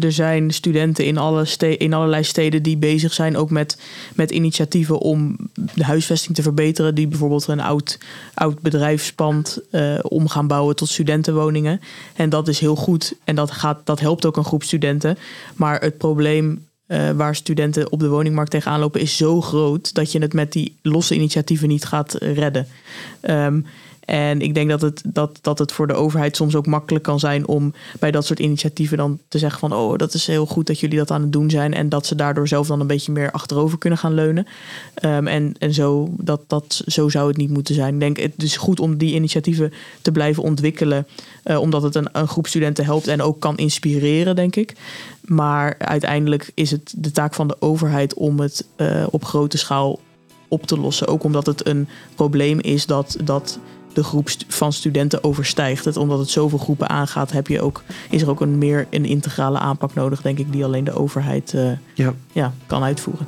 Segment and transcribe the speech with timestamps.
[0.00, 1.46] er zijn studenten in, alle
[1.76, 3.78] in allerlei steden die bezig zijn ook met,
[4.14, 5.36] met initiatieven om
[5.74, 6.94] de huisvesting te verbeteren.
[6.94, 7.98] Die bijvoorbeeld een oud,
[8.34, 11.80] oud bedrijfspand uh, bouwen tot studentenwoningen.
[12.14, 15.18] En dat is heel goed en dat, gaat, dat helpt ook een groep studenten.
[15.56, 20.12] Maar het probleem uh, waar studenten op de woningmarkt tegenaan lopen is zo groot dat
[20.12, 22.66] je het met die losse initiatieven niet gaat redden.
[23.22, 23.66] Um,
[24.04, 27.18] en ik denk dat het, dat, dat het voor de overheid soms ook makkelijk kan
[27.18, 30.66] zijn om bij dat soort initiatieven dan te zeggen van oh, dat is heel goed
[30.66, 31.74] dat jullie dat aan het doen zijn.
[31.74, 34.46] En dat ze daardoor zelf dan een beetje meer achterover kunnen gaan leunen.
[35.04, 37.94] Um, en en zo, dat, dat, zo zou het niet moeten zijn.
[37.94, 41.06] Ik denk het is goed om die initiatieven te blijven ontwikkelen.
[41.44, 44.74] Uh, omdat het een, een groep studenten helpt en ook kan inspireren, denk ik.
[45.20, 50.00] Maar uiteindelijk is het de taak van de overheid om het uh, op grote schaal
[50.48, 51.06] op te lossen.
[51.06, 53.16] Ook omdat het een probleem is dat.
[53.24, 53.58] dat
[53.94, 55.84] de groep van studenten overstijgt.
[55.84, 59.04] Het, omdat het zoveel groepen aangaat, heb je ook, is er ook een meer een
[59.04, 62.14] integrale aanpak nodig, denk ik, die alleen de overheid uh, ja.
[62.32, 63.26] Ja, kan uitvoeren.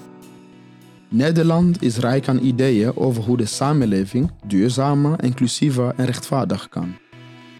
[1.08, 6.94] Nederland is rijk aan ideeën over hoe de samenleving duurzamer, inclusiever en rechtvaardig kan.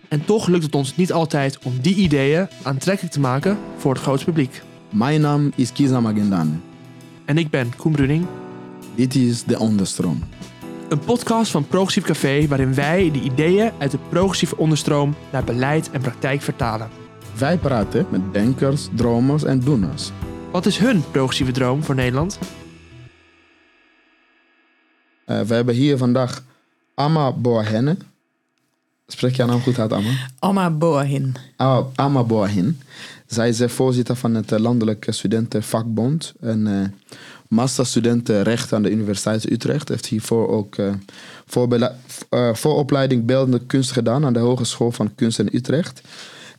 [0.09, 4.03] En toch lukt het ons niet altijd om die ideeën aantrekkelijk te maken voor het
[4.03, 4.63] grootste publiek.
[4.91, 6.53] Mijn naam is Kiza Magendane.
[7.25, 8.27] En ik ben Koen Bruning.
[8.95, 10.23] Dit is De Onderstroom.
[10.89, 15.91] Een podcast van Progressief Café waarin wij de ideeën uit de progressieve onderstroom naar beleid
[15.91, 16.89] en praktijk vertalen.
[17.39, 20.11] Wij praten met denkers, dromers en doeners.
[20.53, 22.39] Wat is hun progressieve droom voor Nederland?
[25.27, 26.45] Uh, we hebben hier vandaag
[26.95, 27.97] Amma Boahenne.
[29.07, 30.11] Spreek je haar naam goed uit, Amma?
[30.39, 31.35] Amma Boahin.
[31.57, 32.81] Oh, Amma Boahin.
[33.27, 36.35] Zij is voorzitter van het Landelijke Studentenvakbond.
[36.41, 36.87] En uh,
[37.49, 39.89] masterstudent recht aan de Universiteit Utrecht.
[39.89, 40.93] Heeft hiervoor ook uh,
[42.31, 46.01] uh, vooropleiding beeldende kunst gedaan aan de Hogeschool van Kunst in Utrecht.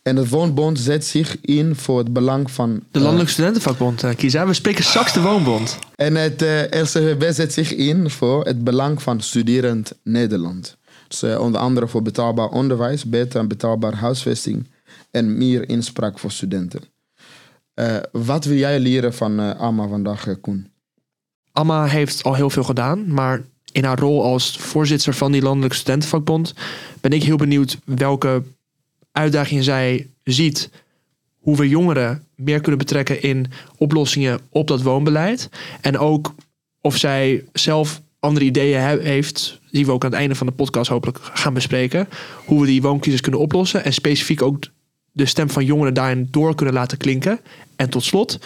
[0.01, 2.83] En het Woonbond zet zich in voor het belang van...
[2.91, 4.47] De Landelijke Studentenvakbond, uh, Kiza.
[4.47, 5.79] We spreken straks de Woonbond.
[5.95, 10.77] En het uh, LCVB zet zich in voor het belang van studerend Nederland.
[11.07, 14.67] Dus onder andere voor betaalbaar onderwijs, beter en betaalbaar huisvesting
[15.11, 16.81] en meer inspraak voor studenten.
[18.11, 20.67] wat wil jij leren van AMA vandaag, Koen?
[21.57, 23.41] Amma heeft al heel veel gedaan, maar
[23.71, 26.53] in haar rol als voorzitter van die Landelijke Studentenvakbond
[27.01, 28.43] ben ik heel benieuwd welke
[29.11, 30.69] uitdagingen zij ziet.
[31.39, 35.49] Hoe we jongeren meer kunnen betrekken in oplossingen op dat woonbeleid.
[35.81, 36.33] En ook
[36.81, 40.89] of zij zelf andere ideeën heeft, die we ook aan het einde van de podcast
[40.89, 42.07] hopelijk gaan bespreken.
[42.45, 43.83] Hoe we die wooncrisis kunnen oplossen.
[43.83, 44.63] En specifiek ook
[45.11, 47.39] de stem van jongeren daarin door kunnen laten klinken.
[47.75, 48.39] En tot slot,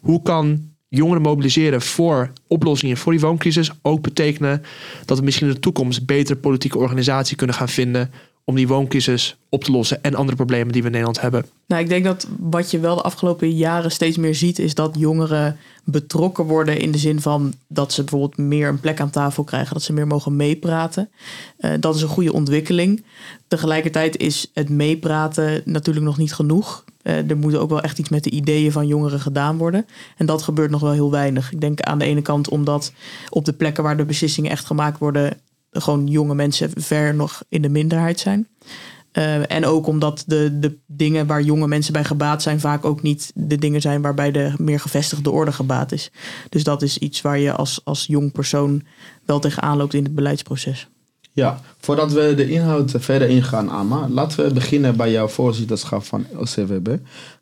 [0.00, 4.62] hoe kan jongeren mobiliseren voor oplossingen voor die wooncrisis ook betekenen
[5.04, 8.10] dat we misschien in de toekomst betere politieke organisatie kunnen gaan vinden
[8.48, 11.46] om die wooncrisis op te lossen en andere problemen die we in Nederland hebben.
[11.66, 14.94] Nou, ik denk dat wat je wel de afgelopen jaren steeds meer ziet, is dat
[14.98, 19.44] jongeren betrokken worden in de zin van dat ze bijvoorbeeld meer een plek aan tafel
[19.44, 21.10] krijgen, dat ze meer mogen meepraten.
[21.58, 23.04] Uh, dat is een goede ontwikkeling.
[23.48, 26.84] Tegelijkertijd is het meepraten natuurlijk nog niet genoeg.
[27.08, 29.86] Uh, er moet ook wel echt iets met de ideeën van jongeren gedaan worden.
[30.16, 31.52] En dat gebeurt nog wel heel weinig.
[31.52, 32.92] Ik denk aan de ene kant omdat
[33.28, 35.36] op de plekken waar de beslissingen echt gemaakt worden,
[35.70, 38.48] gewoon jonge mensen ver nog in de minderheid zijn.
[39.12, 43.02] Uh, en ook omdat de, de dingen waar jonge mensen bij gebaat zijn, vaak ook
[43.02, 46.10] niet de dingen zijn waarbij de meer gevestigde orde gebaat is.
[46.48, 48.82] Dus dat is iets waar je als, als jong persoon
[49.24, 50.88] wel tegenaan loopt in het beleidsproces.
[51.38, 56.26] Ja, voordat we de inhoud verder ingaan, Amma, laten we beginnen bij jouw voorzitterschap van
[56.36, 56.88] OCWB.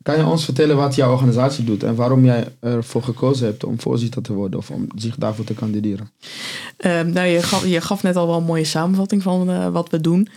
[0.01, 3.79] Kan je ons vertellen wat jouw organisatie doet en waarom jij ervoor gekozen hebt om
[3.79, 6.11] voorzitter te worden of om zich daarvoor te kandideren?
[6.79, 9.89] Uh, nou, je gaf, je gaf net al wel een mooie samenvatting van uh, wat
[9.89, 10.27] we doen.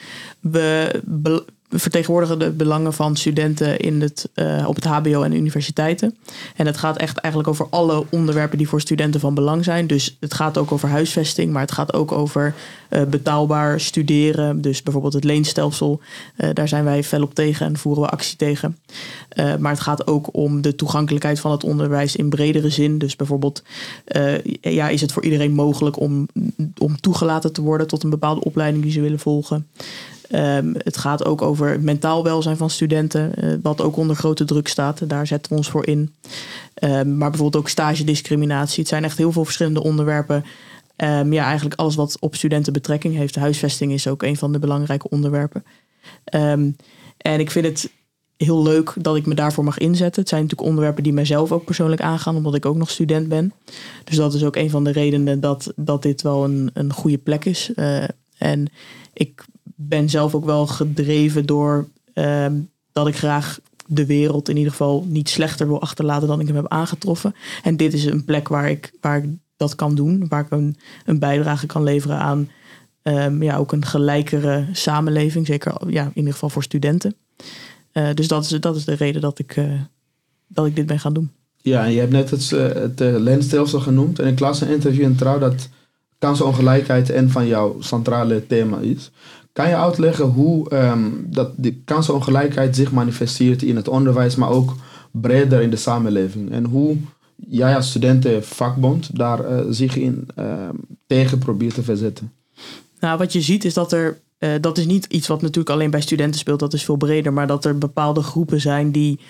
[0.41, 6.17] We vertegenwoordigen de belangen van studenten in het, uh, op het HBO en universiteiten.
[6.57, 9.87] En het gaat echt eigenlijk over alle onderwerpen die voor studenten van belang zijn.
[9.87, 12.55] Dus het gaat ook over huisvesting, maar het gaat ook over
[12.91, 14.61] uh, betaalbaar studeren.
[14.61, 16.01] Dus bijvoorbeeld het leenstelsel.
[16.37, 18.79] Uh, daar zijn wij fel op tegen en voeren we actie tegen.
[19.59, 22.99] maar het gaat ook om de toegankelijkheid van het onderwijs in bredere zin.
[22.99, 23.63] Dus bijvoorbeeld,
[24.61, 26.29] ja, is het voor iedereen mogelijk om,
[26.79, 29.67] om toegelaten te worden tot een bepaalde opleiding die ze willen volgen?
[30.35, 34.69] Um, het gaat ook over mentaal welzijn van studenten, uh, wat ook onder grote druk
[34.69, 35.09] staat.
[35.09, 36.15] Daar zetten we ons voor in.
[36.83, 38.81] Um, maar bijvoorbeeld ook stagediscriminatie.
[38.81, 40.45] Het zijn echt heel veel verschillende onderwerpen.
[40.97, 43.35] Um, ja, eigenlijk alles wat op studenten betrekking heeft.
[43.35, 45.65] Huisvesting is ook een van de belangrijke onderwerpen.
[47.17, 47.91] en ik vind het
[48.37, 50.21] heel leuk dat ik me daarvoor mag inzetten.
[50.21, 53.53] Het zijn natuurlijk onderwerpen die mijzelf ook persoonlijk aangaan, omdat ik ook nog student ben.
[54.05, 57.19] Dus dat is ook een van de redenen dat, dat dit wel een, een goede
[57.19, 57.71] plek is.
[57.77, 58.05] Uh,
[58.39, 58.67] en
[59.13, 59.45] ik
[59.83, 62.47] ben zelf ook wel gedreven door uh,
[62.93, 66.57] dat ik graag de wereld in ieder geval niet slechter wil achterlaten dan ik hem
[66.57, 67.35] heb aangetroffen.
[67.63, 69.25] En dit is een plek waar ik, waar ik
[69.57, 70.75] dat kan doen, waar ik
[71.05, 72.51] een, bijdrage kan leveren aan
[73.03, 77.15] ehm, ja, ook een gelijkere samenleving, zeker ja, in ieder geval voor studenten.
[77.93, 79.81] Uh, dus dat is, dat is de reden dat ik, uh,
[80.47, 81.31] dat ik dit ben gaan doen.
[81.57, 84.19] Ja, en je hebt net het, uh, het lensstelsel genoemd.
[84.19, 85.69] En ik las een interview in Trouw dat
[86.19, 89.11] kansenongelijkheid een van jouw centrale thema is.
[89.53, 94.75] Kan je uitleggen hoe um, dat die kansenongelijkheid zich manifesteert in het onderwijs, maar ook
[95.11, 96.51] breder in de samenleving?
[96.51, 96.97] En hoe
[97.37, 100.69] jij als studentenvakbond daar uh, zich in uh,
[101.07, 102.33] tegen probeert te verzetten?
[103.01, 105.91] Nou, wat je ziet is dat er, uh, dat is niet iets wat natuurlijk alleen
[105.91, 109.21] bij studenten speelt, dat is veel breder, maar dat er bepaalde groepen zijn die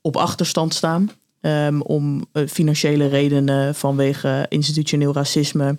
[0.00, 1.10] op achterstand staan.
[1.46, 5.78] Um, om uh, financiële redenen, vanwege institutioneel racisme,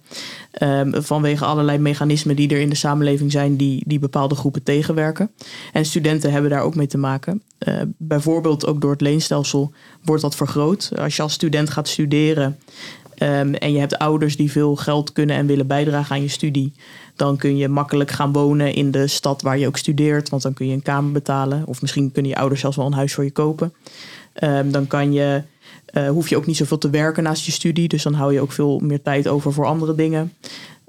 [0.62, 5.32] um, vanwege allerlei mechanismen die er in de samenleving zijn die, die bepaalde groepen tegenwerken.
[5.74, 7.42] En studenten hebben daar ook mee te maken.
[7.68, 9.74] Uh, bijvoorbeeld ook door het leenstelsel
[10.04, 10.92] wordt dat vergroot.
[10.98, 12.60] Als je als student gaat studeren
[13.20, 16.74] um, en je hebt ouders die veel geld kunnen en willen bijdragen aan je studie,
[17.16, 20.54] dan kun je makkelijk gaan wonen in de stad waar je ook studeert, want dan
[20.54, 21.64] kun je een kamer betalen.
[21.66, 23.74] Of misschien kunnen je ouders zelfs wel een huis voor je kopen.
[24.72, 25.44] dan kan je
[25.94, 27.88] uh, hoef je ook niet zoveel te werken naast je studie.
[27.88, 30.34] Dus dan hou je ook veel meer tijd over voor andere dingen.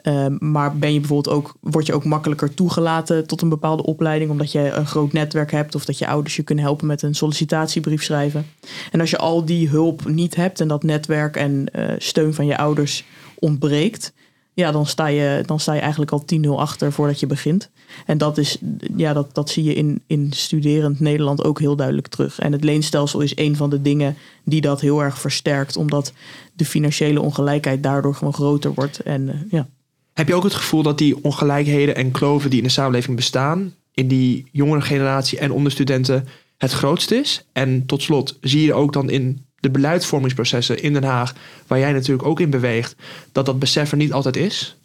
[0.03, 4.31] Uh, maar ben je bijvoorbeeld ook, word je ook makkelijker toegelaten tot een bepaalde opleiding,
[4.31, 7.15] omdat je een groot netwerk hebt of dat je ouders je kunnen helpen met een
[7.15, 8.47] sollicitatiebrief schrijven.
[8.93, 12.47] En als je al die hulp niet hebt en dat netwerk en uh, steun van
[12.47, 13.05] je ouders
[13.39, 14.13] ontbreekt,
[14.57, 17.71] ja, dan sta je, dan sta je eigenlijk al 10-0 achter voordat je begint.
[18.07, 18.59] En dat, is,
[18.97, 22.39] ja, dat, dat zie je in, in studerend Nederland ook heel duidelijk terug.
[22.39, 26.13] En het leenstelsel is een van de dingen die dat heel erg versterkt, omdat
[26.55, 29.01] de financiële ongelijkheid daardoor gewoon groter wordt.
[29.01, 29.69] En, uh, ja.
[30.13, 33.75] Heb je ook het gevoel dat die ongelijkheden en kloven die in de samenleving bestaan,
[33.93, 37.47] in die jongere generatie en onder studenten, het grootst is?
[37.53, 41.35] En tot slot, zie je ook dan in de beleidsvormingsprocessen in Den Haag,
[41.67, 42.95] waar jij natuurlijk ook in beweegt,
[43.33, 44.77] dat dat besef er niet altijd is?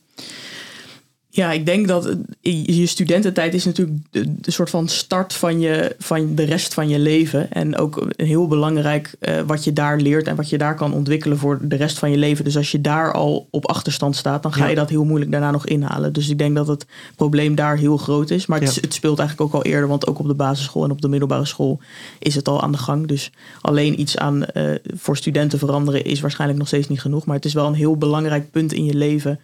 [1.34, 5.96] Ja, ik denk dat je studententijd is natuurlijk de, de, soort van start van, je,
[6.00, 7.52] van de rest van je leven.
[7.52, 11.38] En ook heel belangrijk uh, wat je daar leert en wat je daar kan ontwikkelen
[11.38, 12.44] voor de rest van je leven.
[12.44, 14.70] Dus als je daar al op achterstand staat, dan ga ja.
[14.70, 16.14] je dat heel moeilijk daarna nog inhalen.
[16.14, 16.86] Dus ik denk dat het
[17.16, 18.46] probleem daar heel groot is.
[18.46, 18.82] Maar het, ja.
[18.82, 21.46] het, speelt eigenlijk ook al eerder, want ook op de basisschool en op de middelbare
[21.46, 21.80] school
[22.20, 23.08] is het al aan de gang.
[23.08, 23.32] Dus
[23.62, 27.26] alleen iets aan uh, voor studenten veranderen is waarschijnlijk nog steeds niet genoeg.
[27.26, 29.40] Maar het is wel een heel belangrijk punt in je leven.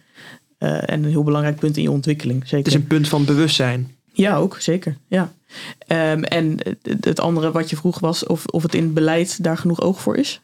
[0.58, 2.40] Uh, en een heel belangrijk punt in je ontwikkeling.
[2.42, 2.58] Zeker.
[2.58, 3.96] Het is een punt van bewustzijn.
[4.12, 4.96] Ja, ook zeker.
[5.08, 5.32] Ja.
[5.88, 6.58] Um, en
[7.00, 10.00] het andere wat je vroeg was of, of het in het beleid daar genoeg oog
[10.00, 10.40] voor is.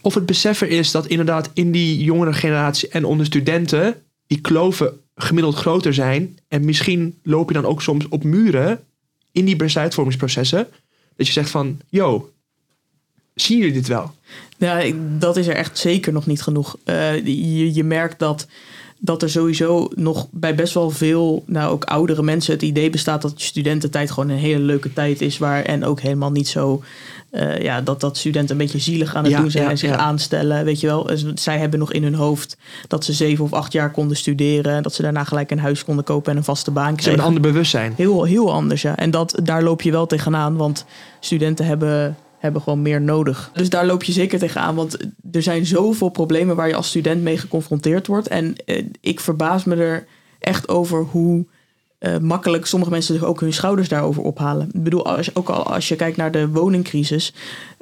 [0.00, 5.00] Of het beseffen is dat inderdaad in die jongere generatie en onder studenten die kloven
[5.14, 6.38] gemiddeld groter zijn.
[6.48, 8.80] En misschien loop je dan ook soms op muren
[9.32, 10.66] in die besluitvormingsprocessen.
[11.16, 12.32] Dat je zegt van, yo,
[13.34, 14.14] zien jullie dit wel?
[14.56, 16.76] Ja, dat is er echt zeker nog niet genoeg.
[16.84, 18.46] Uh, je, je merkt dat
[19.04, 23.22] dat er sowieso nog bij best wel veel, nou ook oudere mensen, het idee bestaat
[23.22, 25.38] dat studententijd gewoon een hele leuke tijd is.
[25.38, 26.82] Waar en ook helemaal niet zo,
[27.32, 29.78] uh, ja, dat, dat studenten een beetje zielig aan het ja, doen zijn ja, en
[29.78, 29.96] zich ja.
[29.96, 30.64] aanstellen.
[30.64, 32.56] Weet je wel, zij hebben nog in hun hoofd
[32.88, 34.82] dat ze zeven of acht jaar konden studeren.
[34.82, 37.02] Dat ze daarna gelijk een huis konden kopen en een vaste baan kregen.
[37.02, 37.92] Ze hebben een ander bewustzijn.
[37.96, 38.96] Heel, heel anders, ja.
[38.96, 40.84] En dat, daar loop je wel tegenaan, want
[41.20, 43.50] studenten hebben hebben gewoon meer nodig.
[43.54, 44.96] Dus daar loop je zeker tegenaan, want
[45.32, 48.28] er zijn zoveel problemen waar je als student mee geconfronteerd wordt.
[48.28, 50.06] En eh, ik verbaas me er
[50.38, 51.46] echt over hoe
[52.00, 54.70] uh, makkelijk sommige mensen ook hun schouders daarover ophalen.
[54.72, 57.34] Ik bedoel, als, ook al als je kijkt naar de woningcrisis.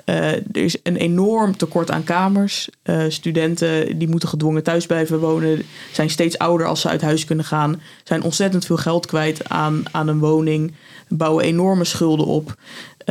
[0.06, 2.68] Uh, er is een enorm tekort aan kamers.
[3.08, 5.62] Studenten die moeten gedwongen thuis blijven wonen,
[5.92, 9.82] zijn steeds ouder als ze uit huis kunnen gaan, zijn ontzettend veel geld kwijt aan,
[9.90, 10.74] aan een woning,
[11.08, 12.54] bouwen enorme schulden op.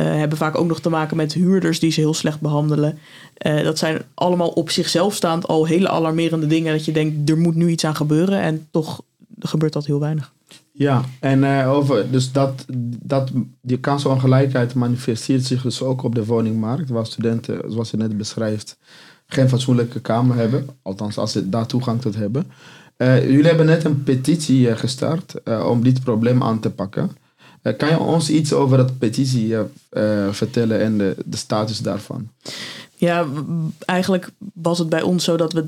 [0.00, 2.98] Uh, hebben vaak ook nog te maken met huurders die ze heel slecht behandelen.
[3.46, 6.72] Uh, dat zijn allemaal op zichzelf staand al hele alarmerende dingen.
[6.72, 8.40] Dat je denkt, er moet nu iets aan gebeuren.
[8.40, 9.02] En toch
[9.38, 10.32] gebeurt dat heel weinig.
[10.72, 12.64] Ja, en uh, over, dus dat,
[13.02, 13.30] dat,
[13.60, 16.90] die kansenongelijkheid manifesteert zich dus ook op de woningmarkt.
[16.90, 18.78] Waar studenten, zoals je net beschrijft,
[19.26, 20.66] geen fatsoenlijke kamer hebben.
[20.82, 22.46] Althans, als ze daar toegang tot hebben.
[22.98, 27.10] jullie hebben net een petitie gestart om dit probleem aan te pakken.
[27.62, 29.66] Uh, kan je ons iets over dat petitie uh,
[30.30, 32.28] vertellen en de, de status daarvan?
[32.96, 33.26] Ja,
[33.84, 35.66] eigenlijk was het bij ons zo dat we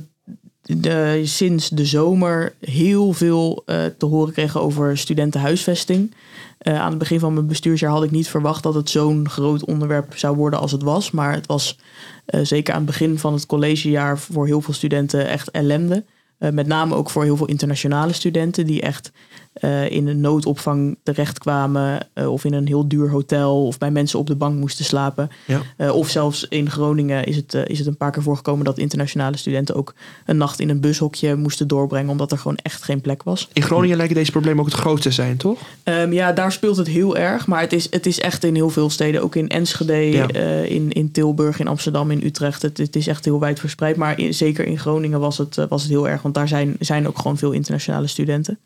[0.63, 3.63] de, sinds de zomer heel veel
[3.99, 6.15] te horen kregen over studentenhuisvesting.
[6.59, 10.17] aan het begin van mijn bestuursjaar had ik niet verwacht dat het zo'n groot onderwerp
[10.17, 11.11] zou worden als het was.
[11.11, 11.79] Maar het was
[12.27, 16.05] zeker aan het begin van het collegejaar voor heel veel studenten echt ellende.
[16.39, 19.13] met name ook voor heel veel internationale studenten die echt
[19.53, 22.01] eh, in een noodopvang terechtkwamen.
[22.15, 23.67] eh, of in een heel duur hotel.
[23.67, 25.31] Of bij mensen op de bank moesten slapen.
[25.47, 25.61] Ja.
[25.77, 29.37] Eh, of zelfs in Groningen is het, is het een paar keer voorgekomen dat internationale
[29.37, 29.95] studenten ook
[30.27, 32.11] een nacht in een bushokje moesten doorbrengen.
[32.11, 33.49] Omdat er gewoon echt geen plek was.
[33.53, 35.59] In Groningen lijken deze problemen ook het grootste te zijn, toch?
[35.83, 37.47] Ehm, ja, daar speelt het heel erg.
[37.47, 39.23] Maar het is, het is echt in heel veel steden.
[39.23, 40.29] Ook in Enschede, Ja.
[40.63, 42.63] in, in Tilburg, in Amsterdam, in Utrecht.
[42.63, 43.97] Het, het is echt heel wijd verspreid.
[43.97, 46.23] Maar in- zeker in Groningen was het, was het heel erg.
[46.23, 48.59] Want daar zijn, zijn ook gewoon veel internationale studenten.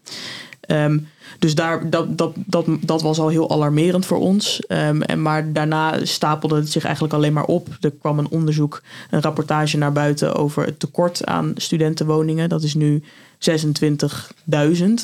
[0.66, 0.98] Ehm,
[1.38, 4.60] dus daar, dat, dat, dat, dat was al heel alarmerend voor ons.
[4.60, 7.68] Ehm, en maar daarna stapelde het zich eigenlijk alleen maar op.
[7.80, 12.48] Er kwam een onderzoek, een rapportage naar buiten over het tekort aan studentenwoningen.
[12.48, 13.02] Dat is nu
[13.38, 13.48] 26.000,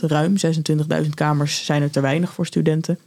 [0.00, 0.35] ruim
[1.02, 2.99] 26.000 kamers zijn er te weinig voor studenten.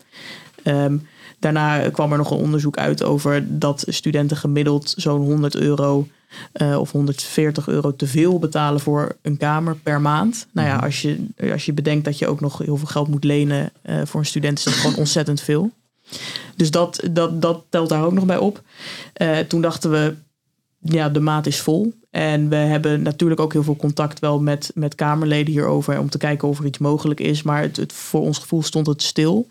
[0.63, 0.97] Ehm,
[1.39, 6.07] daarna kwam er nog een onderzoek uit over dat studenten gemiddeld zo'n 100 euro
[6.51, 10.47] eh, of 140 euro te veel betalen voor een kamer per maand.
[10.51, 13.23] Nou ja, als je, als je bedenkt dat je ook nog heel veel geld moet
[13.23, 15.71] lenen eh, voor een student, is dat gewoon ontzettend veel.
[16.55, 18.61] Dus dat, dat, dat telt daar ook nog bij op.
[19.13, 20.15] Eh, toen dachten we,
[20.79, 21.93] ja, de maat is vol.
[22.09, 26.17] En we hebben natuurlijk ook heel veel contact wel met, met Kamerleden hierover om te
[26.17, 27.43] kijken of er iets mogelijk is.
[27.43, 29.47] Maar het, het, voor ons gevoel stond het stil.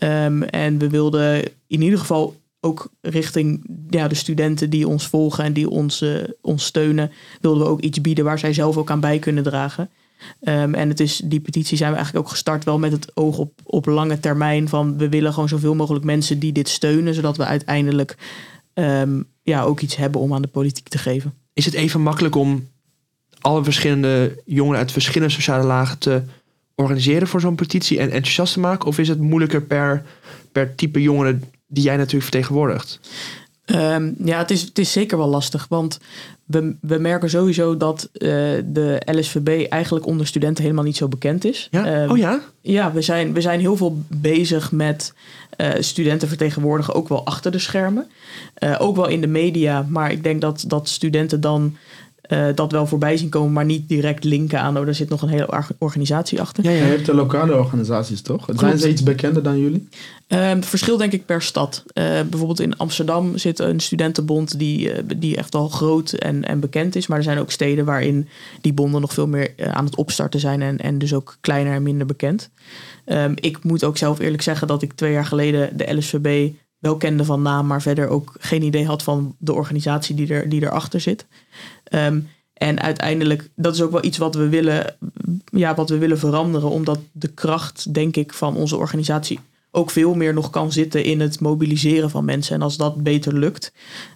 [0.00, 5.44] Ehm, en we wilden in ieder geval ook richting ja, de studenten die ons volgen
[5.44, 6.04] en die ons,
[6.40, 9.90] ons steunen, wilden we ook iets bieden waar zij zelf ook aan bij kunnen dragen.
[10.40, 13.38] Ehm, en het is, die petitie zijn we eigenlijk ook gestart wel met het oog
[13.38, 14.68] op, op lange termijn.
[14.68, 18.16] Van we willen gewoon zoveel mogelijk mensen die dit steunen, zodat we uiteindelijk
[18.74, 21.34] ehm, ja, ook iets hebben om aan de politiek te geven.
[21.52, 22.68] Is het even makkelijk om
[23.40, 26.22] alle verschillende jongeren uit verschillende sociale lagen te
[26.80, 28.88] organiseren voor zo'n petitie en enthousiast te maken?
[28.88, 30.02] Of is het moeilijker per,
[30.52, 33.00] per type jongeren die jij natuurlijk vertegenwoordigt?
[33.64, 35.66] Ehm, ja, het is, het is zeker wel lastig.
[35.68, 35.98] Want
[36.44, 38.28] we, we merken sowieso dat eh,
[38.64, 41.68] de LSVB eigenlijk onder studenten helemaal niet zo bekend is.
[41.70, 41.86] Ja?
[41.86, 42.40] Ehm, oh ja?
[42.60, 45.14] Ja, we zijn, we zijn heel veel bezig met
[45.56, 48.06] eh, studenten vertegenwoordigen, ook wel achter de schermen.
[48.54, 51.76] Eh, ook wel in de media, maar ik denk dat, dat studenten dan
[52.30, 54.78] eh, dat wel voorbij zien komen, maar niet direct linken aan.
[54.78, 56.64] Oh, daar zit nog een hele or- organisatie achter.
[56.64, 58.48] Ja, Je hebt de lokale organisaties, toch?
[58.56, 59.88] Zijn ze iets bekender dan jullie?
[60.26, 61.82] Ehm, verschil denk ik per stad.
[61.92, 66.60] Eh, bijvoorbeeld in Amsterdam zit een studentenbond die, eh, die echt wel groot en, en
[66.60, 67.06] bekend is.
[67.06, 68.28] Maar er zijn ook steden waarin
[68.60, 70.62] die bonden nog veel meer aan het opstarten zijn.
[70.62, 72.50] En, en dus ook kleiner en minder bekend.
[73.04, 76.96] Ehm, ik moet ook zelf eerlijk zeggen dat ik twee jaar geleden de LSVB wel
[76.96, 77.66] kende van naam.
[77.66, 81.26] Maar verder ook geen idee had van de organisatie die, er, die erachter zit.
[81.90, 82.20] Ehm,
[82.52, 84.96] en uiteindelijk, dat is ook wel iets wat we willen,
[85.44, 86.70] ja, wat we willen veranderen.
[86.70, 89.38] Omdat de kracht, denk ik, van onze organisatie
[89.70, 92.54] ook veel meer nog kan zitten in het mobiliseren van mensen.
[92.54, 93.72] En als dat beter lukt,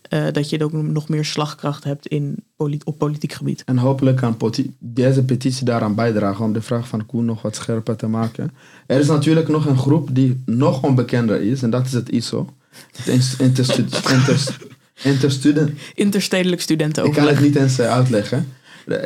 [0.08, 2.44] eh, dat je ook nog meer slagkracht hebt in
[2.84, 3.62] op politiek gebied.
[3.64, 4.36] En hopelijk kan
[4.78, 8.52] deze petitie daaraan bijdragen om de vraag van Koen nog wat scherper te maken.
[8.86, 12.48] Er is natuurlijk nog een groep die nog onbekender is en dat is het ISO.
[12.96, 14.58] Het inters-
[15.02, 15.70] interstudent.
[15.94, 18.52] Interstedelijk Ik kan het niet eens eh, uitleggen.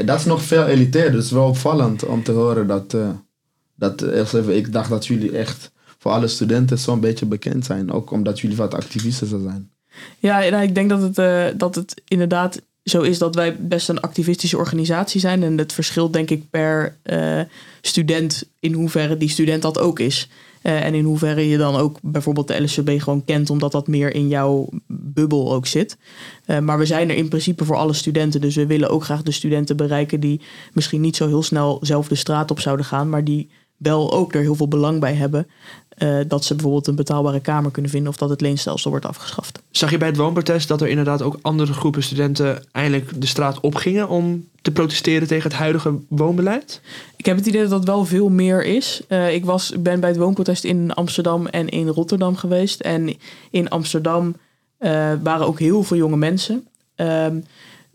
[0.04, 3.08] Dat is nog veel elitair, dus wel opvallend om te horen dat, eh,
[3.74, 7.64] dat eh, eerst even, ik dacht dat jullie echt voor alle studenten zo'n beetje bekend
[7.64, 7.92] zijn.
[7.92, 9.70] Ook omdat jullie wat activisten zijn.
[10.18, 14.00] Ja, nou, ik denk dat het, dat het inderdaad zo is dat wij best een
[14.00, 15.42] activistische organisatie zijn.
[15.42, 16.96] En het verschilt denk ik per
[17.80, 20.28] student in hoeverre die student dat ook is.
[20.68, 24.14] Eh, en in hoeverre je dan ook bijvoorbeeld de LSVB gewoon kent, omdat dat meer
[24.14, 25.96] in jouw bubbel ook zit.
[26.44, 28.40] Eh, maar we zijn er in principe voor alle studenten.
[28.40, 30.40] Dus we willen ook graag de studenten bereiken die
[30.72, 34.34] misschien niet zo heel snel zelf de straat op zouden gaan, maar die wel ook
[34.34, 35.46] er heel veel belang bij hebben.
[35.88, 39.62] eh, dat ze bijvoorbeeld een betaalbare kamer kunnen vinden of dat het leenstelsel wordt afgeschaft.
[39.70, 43.60] Zag je bij het woonprotest dat er inderdaad ook andere groepen studenten eindelijk de straat
[43.60, 46.80] opgingen om te protesteren tegen het huidige woonbeleid?
[47.16, 49.02] Ik heb het idee dat dat wel veel meer is.
[49.08, 52.80] Eh, ik was, ben bij het woonprotest in Amsterdam en in Rotterdam geweest.
[52.80, 53.14] En
[53.50, 54.36] in Amsterdam
[54.78, 56.66] eh, waren ook heel veel jonge mensen.
[56.94, 57.40] Ehm,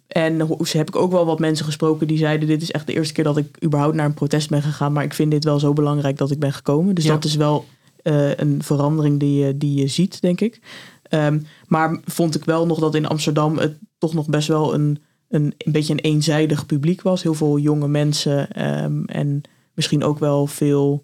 [0.08, 2.94] en ze heb ik ook wel wat mensen gesproken die zeiden: Dit is echt de
[2.94, 4.94] eerste keer dat ik überhaupt naar een protest ben gegaan.
[4.94, 6.96] Maar ik vind dit wel zo belangrijk dat ik ben gekomen.
[6.96, 7.14] Dus Ja.
[7.14, 7.66] dat is wel
[8.04, 10.60] eh, een verandering die je, die je ziet, denk ik.
[11.04, 15.00] Ehm, maar vond ik wel nog dat in Amsterdam het toch nog best wel een,
[15.34, 17.24] een, een beetje een eenzijdig publiek was.
[17.24, 19.42] Heel veel jonge mensen ehm, en
[19.74, 21.04] misschien ook wel veel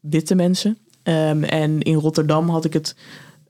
[0.00, 0.78] witte mensen.
[1.02, 2.96] Ehm, en in Rotterdam had ik het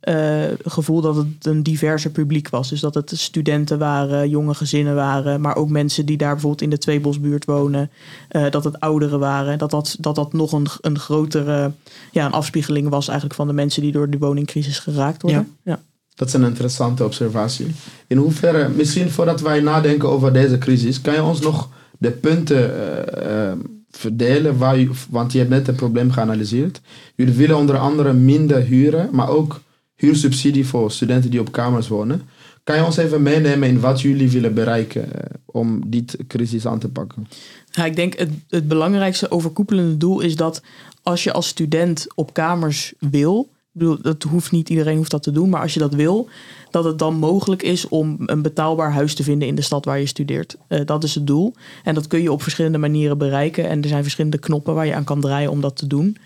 [0.00, 2.68] eh, gevoel dat het een diverser publiek was.
[2.68, 6.70] Dus dat het studenten waren, jonge gezinnen waren, maar ook mensen die daar bijvoorbeeld in
[6.70, 7.90] de Tweebosbuurt wonen.
[8.28, 9.58] eh, dat het ouderen waren.
[9.58, 11.72] Dat dat, dat, dat nog een, een grotere
[12.12, 15.56] ja, een afspiegeling was eigenlijk van de mensen die door de woningcrisis geraakt worden.
[15.62, 15.80] Ja.
[16.14, 17.66] Dat is een interessante observatie.
[18.06, 21.68] In hoeverre, misschien voordat wij nadenken over deze crisis, kan je ons nog
[21.98, 23.58] de punten eh, eh,
[23.90, 24.78] verdelen, waar
[25.10, 26.80] want je hebt net het probleem geanalyseerd.
[27.14, 29.60] Jullie willen onder andere minder huren, maar ook
[29.94, 32.22] huursubsidie voor studenten die op kamers wonen.
[32.64, 36.78] Kan je ons even meenemen in wat jullie willen bereiken eh, om die crisis aan
[36.78, 37.26] te pakken?
[37.70, 40.62] Ja, ik denk het, het belangrijkste overkoepelende doel is dat
[41.02, 45.30] als je als student op kamers wil, bedoel, dat hoeft niet iedereen hoeft dat te
[45.30, 46.28] doen, maar als je dat wil,
[46.70, 49.98] dat het dan mogelijk is om een betaalbaar huis te vinden in de stad waar
[49.98, 50.56] je studeert.
[50.66, 51.54] Eh, dat is het doel.
[51.84, 53.68] En dat kun je op verschillende manieren bereiken.
[53.68, 56.16] En er zijn verschillende knoppen waar je aan kan draaien om dat te doen.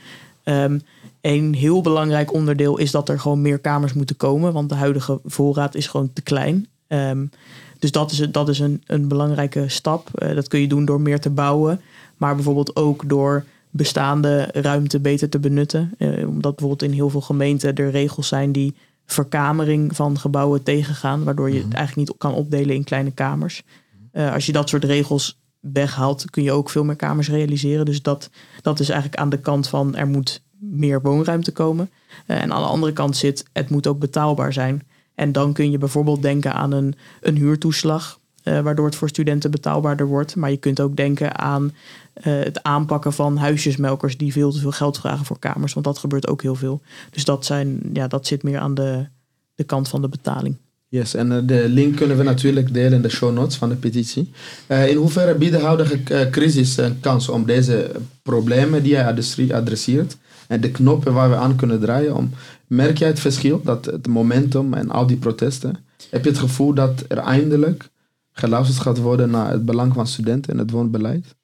[0.42, 0.78] Ehm,
[1.20, 5.20] een heel belangrijk onderdeel is dat er gewoon meer kamers moeten komen, want de huidige
[5.24, 6.66] voorraad is gewoon te klein.
[6.86, 7.26] Ehm,
[7.78, 10.08] dus dat is, dat is een, een belangrijke stap.
[10.14, 11.80] Eh, dat kun je doen door meer te bouwen,
[12.16, 13.44] maar bijvoorbeeld ook door
[13.78, 15.94] bestaande ruimte beter te benutten.
[15.98, 18.74] Eh, omdat bijvoorbeeld in heel veel gemeenten er regels zijn die
[19.06, 23.62] verkamering van gebouwen tegengaan, waardoor je het eigenlijk niet kan opdelen in kleine kamers.
[24.12, 27.84] Eh, als je dat soort regels weghaalt, kun je ook veel meer kamers realiseren.
[27.84, 28.30] Dus dat,
[28.62, 31.90] dat is eigenlijk aan de kant van er moet meer woonruimte komen.
[32.26, 34.82] Eh, en aan de andere kant zit, het moet ook betaalbaar zijn.
[35.14, 39.50] En dan kun je bijvoorbeeld denken aan een, een huurtoeslag, eh, waardoor het voor studenten
[39.50, 40.36] betaalbaarder wordt.
[40.36, 41.72] Maar je kunt ook denken aan
[42.12, 45.72] eh, het aanpakken van huisjesmelkers die veel te veel geld vragen voor kamers.
[45.72, 46.80] Want dat gebeurt ook heel veel.
[47.10, 49.06] Dus dat, zijn, ja, dat zit meer aan de,
[49.54, 50.56] de kant van de betaling.
[50.88, 53.74] Yes, en eh, de link kunnen we natuurlijk delen in de show notes van de
[53.74, 54.30] petitie.
[54.66, 57.90] In hoeverre biedt de huidige crisis een kans om deze
[58.22, 62.30] problemen die hij adresseert en de knoppen waar we aan kunnen draaien, om,
[62.66, 65.76] merk jij het verschil, dat het momentum en al die protesten,
[66.10, 67.88] heb je het gevoel dat er eindelijk
[68.38, 71.36] geluisterd gaat worden naar het belang van studenten en het woonbeleid?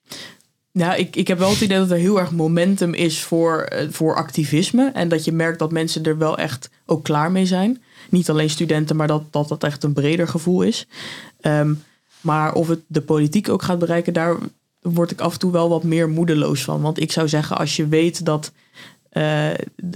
[0.73, 3.87] Ja, ik, ik heb wel het idee dat er heel erg momentum is voor, eh,
[3.91, 4.91] voor activisme.
[4.95, 7.83] En dat je merkt dat mensen er wel echt ook klaar mee zijn.
[8.11, 10.87] Niet alleen studenten, maar dat dat, dat echt een breder gevoel is.
[11.41, 11.75] Ehm,
[12.21, 14.37] maar of het de politiek ook gaat bereiken, daar
[14.81, 16.81] word ik af en toe wel wat meer moedeloos van.
[16.81, 18.53] Want ik zou zeggen, als je weet dat,
[19.09, 19.51] eh,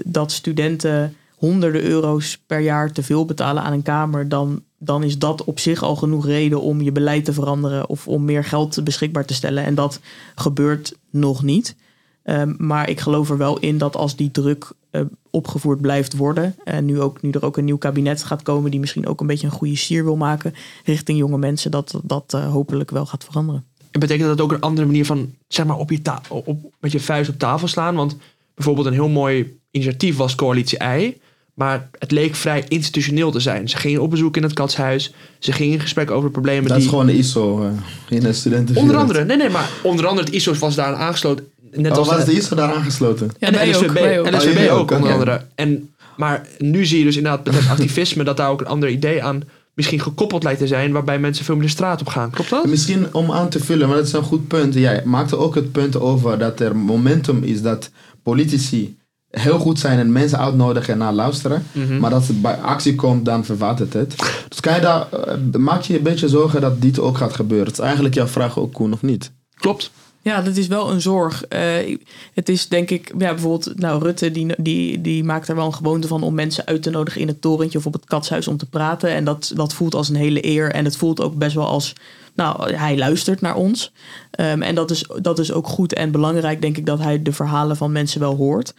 [0.06, 5.18] dat studenten honderden euro's per jaar te veel betalen aan een kamer, dan, dan is
[5.18, 8.84] dat op zich al genoeg reden om je beleid te veranderen of om meer geld
[8.84, 9.64] beschikbaar te stellen.
[9.64, 10.00] En dat
[10.34, 11.76] gebeurt nog niet.
[12.22, 16.54] Ehm, maar ik geloof er wel in dat als die druk eh, opgevoerd blijft worden.
[16.64, 19.26] En nu, ook, nu er ook een nieuw kabinet gaat komen, die misschien ook een
[19.26, 23.24] beetje een goede sier wil maken richting jonge mensen, dat dat eh, hopelijk wel gaat
[23.24, 23.64] veranderen.
[23.90, 27.00] En betekent dat ook een andere manier van, zeg maar, op je op, met je
[27.00, 27.94] vuist op tafel slaan?
[27.94, 28.16] Want
[28.54, 31.20] bijvoorbeeld een heel mooi initiatief was Coalitie I.
[31.58, 33.68] Maar het leek vrij institutioneel te zijn.
[33.68, 35.14] Ze gingen op bezoek in het katshuis.
[35.38, 36.84] Ze gingen in gesprek over problemen Dat die...
[36.84, 38.76] is gewoon de ISO eh, in de studenten.
[38.76, 41.46] Onder andere, nee, nee, maar onder andere het ISO was daar aangesloten.
[41.70, 43.30] Net Oh, als was de ISO daar aangesloten?
[43.38, 43.58] Ja, en de
[43.92, 44.34] wij ook, ook.
[44.34, 45.46] LSVB Oh, ook, ook, onder andere.
[45.54, 48.88] En, maar nu zie je dus inderdaad met het activisme dat daar ook een ander
[48.88, 49.42] idee aan
[49.74, 52.30] misschien gekoppeld lijkt te zijn, waarbij mensen veel meer de straat op gaan.
[52.30, 52.66] Klopt dat?
[52.66, 54.74] Misschien om aan te vullen, maar dat is een goed punt.
[54.74, 57.90] Jij maakte ook het punt over dat er momentum is dat
[58.22, 58.98] politici
[59.30, 61.66] heel goed zijn en mensen uitnodigen en naar luisteren.
[61.72, 61.98] Mhm.
[61.98, 64.14] Maar als het bij actie komt, dan verwatert het.
[64.48, 67.66] Dus kan je daar, eh, maak je een beetje zorgen dat dit ook gaat gebeuren?
[67.66, 69.32] Dat is eigenlijk jouw vraag ook, Koen, of niet?
[69.54, 69.90] Klopt.
[70.22, 71.44] Ja, dat is wel een zorg.
[71.44, 71.98] Eh,
[72.34, 75.74] het is denk ik, ja, bijvoorbeeld, nou, Rutte die, die, die maakt er wel een
[75.74, 78.56] gewoonte van om mensen uit te nodigen in het torentje of op het katshuis om
[78.56, 79.10] te praten.
[79.10, 80.70] En dat, dat voelt als een hele eer.
[80.72, 81.92] En het voelt ook best wel als,
[82.38, 83.92] nou, hij luistert naar ons.
[84.30, 87.32] Ehm, en dat is, dat is ook goed en belangrijk, denk ik, dat hij de
[87.32, 88.74] verhalen van mensen wel hoort.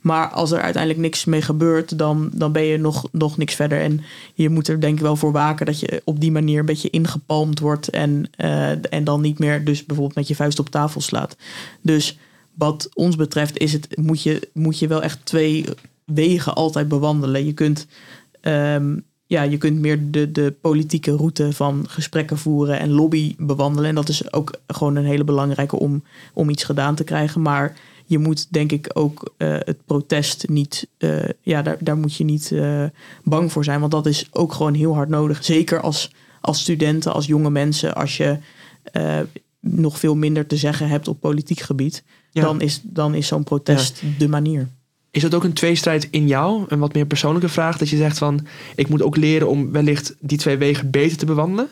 [0.00, 3.80] Maar als er uiteindelijk niks mee gebeurt, dan, dan ben je nog, nog niks verder.
[3.80, 4.00] En
[4.34, 6.90] je moet er denk ik wel voor waken dat je op die manier een beetje
[6.90, 7.88] ingepalmd wordt.
[7.88, 11.36] En, eh, en dan niet meer dus bijvoorbeeld met je vuist op tafel slaat.
[11.80, 12.18] Dus
[12.54, 15.64] wat ons betreft is het, moet, je, moet je wel echt twee
[16.04, 17.46] wegen altijd bewandelen.
[17.46, 17.86] Je kunt,
[18.40, 18.96] ehm,
[19.34, 23.88] ja, je kunt meer de, de politieke route van gesprekken voeren en lobby bewandelen.
[23.88, 27.42] En dat is ook gewoon een hele belangrijke om, om iets gedaan te krijgen.
[27.42, 32.16] Maar je moet denk ik ook eh, het protest niet, eh, ja, daar, daar moet
[32.16, 32.84] je niet eh,
[33.24, 33.80] bang voor zijn.
[33.80, 35.44] Want dat is ook gewoon heel hard nodig.
[35.44, 38.38] Zeker als, als studenten, als jonge mensen, als je
[39.60, 42.04] nog veel minder te zeggen hebt op politiek gebied.
[42.30, 42.42] Ja.
[42.42, 44.68] Dan is, dan is zo'n protest de manier.
[45.14, 46.64] Is dat ook een tweestrijd in jou?
[46.68, 47.78] Een wat meer persoonlijke vraag?
[47.78, 51.26] Dat je zegt van, ik moet ook leren om wellicht die twee wegen beter te
[51.26, 51.68] bewandelen?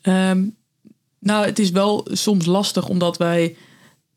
[0.00, 0.42] Ehm,
[1.18, 3.56] nou, het is wel soms lastig omdat wij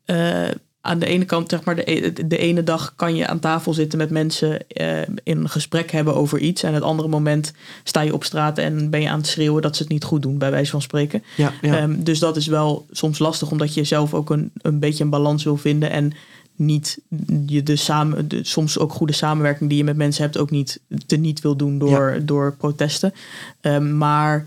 [0.04, 0.48] eh,
[0.80, 3.74] aan de ene kant, zeg maar, de, e- de ene dag kan je aan tafel
[3.74, 6.62] zitten met mensen eh, in een gesprek hebben over iets.
[6.62, 7.52] En het andere moment
[7.84, 10.22] sta je op straat en ben je aan het schreeuwen dat ze het niet goed
[10.22, 11.24] doen, bij wijze van spreken.
[11.36, 11.78] Ja, ja.
[11.78, 15.10] Ehm, dus dat is wel soms lastig, omdat je zelf ook een, een beetje een
[15.10, 15.90] balans wil vinden.
[15.90, 16.12] En
[16.58, 16.98] niet
[17.46, 20.80] je de samen, de, soms ook goede samenwerking die je met mensen hebt, ook niet
[21.06, 23.12] te niet wil doen door, door protesten.
[23.60, 24.46] Ehm, maar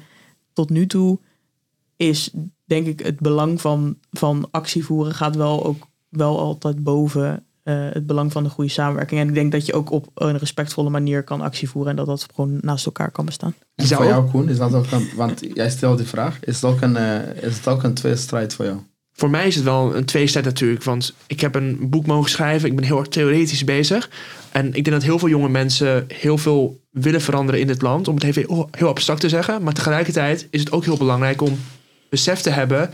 [0.53, 1.19] tot nu toe
[1.95, 2.31] is
[2.65, 7.75] denk ik het belang van, van actie voeren gaat wel ook wel altijd boven eh,
[7.91, 9.21] het belang van de goede samenwerking.
[9.21, 12.05] En ik denk dat je ook op een respectvolle manier kan actie voeren en dat
[12.05, 13.53] dat gewoon naast elkaar kan bestaan.
[13.75, 15.09] En Zou voor jou, Koen, is dat ook een...
[15.15, 16.39] Want jij stelt die vraag.
[16.43, 18.77] Is het ook een, eh, is het ook een tweestrijd voor jou?
[19.19, 20.83] Voor mij is het wel een tweestrijd natuurlijk.
[20.83, 22.69] Want ik heb een boek mogen schrijven.
[22.69, 24.09] Ik ben heel erg theoretisch bezig.
[24.51, 28.07] En ik denk dat heel veel jonge mensen heel veel willen veranderen in dit land.
[28.07, 29.63] Om het even heel, heel abstract te zeggen.
[29.63, 31.59] Maar tegelijkertijd is het ook heel belangrijk om
[32.09, 32.89] besef te hebben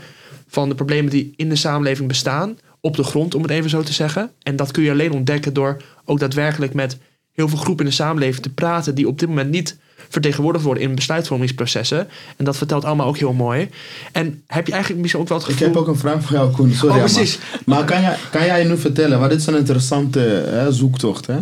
[0.48, 2.58] van de problemen die in de samenleving bestaan.
[2.80, 4.30] Op de grond, om het even zo te zeggen.
[4.42, 6.98] En dat kun je alleen ontdekken door ook daadwerkelijk met
[7.32, 8.94] heel veel groepen in de samenleving te praten.
[8.94, 12.08] die op dit moment niet vertegenwoordigd worden in besluitvormingsprocessen.
[12.36, 13.70] En dat vertelt allemaal ook heel mooi.
[14.12, 15.68] En heb je eigenlijk misschien ook wel het Ik gevoel.
[15.72, 16.72] heb ook een vraag voor jou, Koen.
[16.72, 17.38] Sorry, Oh, precies.
[17.66, 21.26] Maar kan jij, kan jij nu vertellen, want dit is een interessante hè, zoektocht.
[21.26, 21.38] Hè?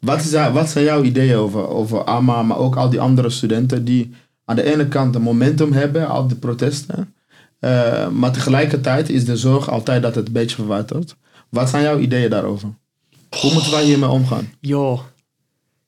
[0.00, 3.84] Wat, is, wat zijn jouw ideeën over, over AMA, maar ook al die andere studenten
[3.84, 7.14] die aan de ene kant een momentum hebben, al die protesten.
[7.60, 11.16] eh, maar tegelijkertijd is de zorg altijd dat het een beetje verwatert.
[11.48, 12.68] Wat zijn jouw ideeën daarover?
[13.40, 14.52] Hoe moeten wij hiermee omgaan?
[14.60, 15.00] Joh.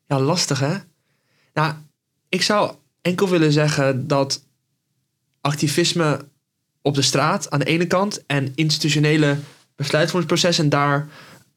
[0.06, 0.72] Ja, lastig hè?
[1.54, 1.72] Nou,
[2.30, 4.42] ik zou enkel willen zeggen dat
[5.40, 6.18] activisme
[6.82, 9.38] op de straat aan de ene kant en institutionele
[9.76, 11.08] besluitvormingsprocessen en daar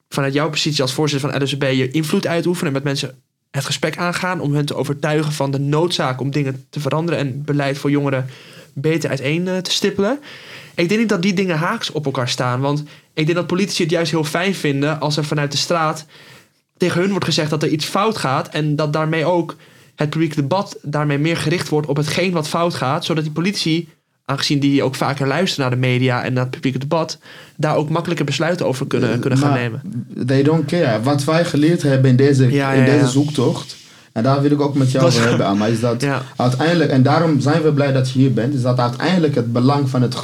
[0.09, 3.97] vanuit jouw positie als voorzitter van LSB je invloed uitoefenen en met mensen het gesprek
[3.97, 7.91] aangaan om hen te overtuigen van de noodzaak om dingen te veranderen en beleid voor
[7.91, 8.29] jongeren
[8.73, 10.19] beter uiteen eh, te stippelen.
[10.75, 12.83] Ik denk niet dat die dingen haaks op elkaar staan, want
[13.13, 16.05] ik denk dat politici het juist heel fijn vinden als er vanuit de straat
[16.77, 19.55] tegen hun wordt gezegd dat er iets fout gaat en dat daarmee ook
[19.95, 23.89] het publiek debat daarmee meer gericht wordt op hetgeen wat fout gaat, zodat die politici,
[24.25, 27.17] aangezien die ook vaker luisteren naar de media en naar het publieke debat,
[27.57, 30.05] daar ook makkelijker besluiten over kunnen, kunnen gaan Maar nemen.
[30.25, 31.01] They don't care.
[31.01, 33.07] Wat wij geleerd hebben in deze, Ja, in ja, deze ja.
[33.07, 33.75] zoektocht,
[34.11, 37.39] en daar wil ik ook met jou over hebben, Amma, is dat uiteindelijk, en daarom
[37.39, 40.15] zijn we blij dat je hier bent, is dat uiteindelijk het belang van het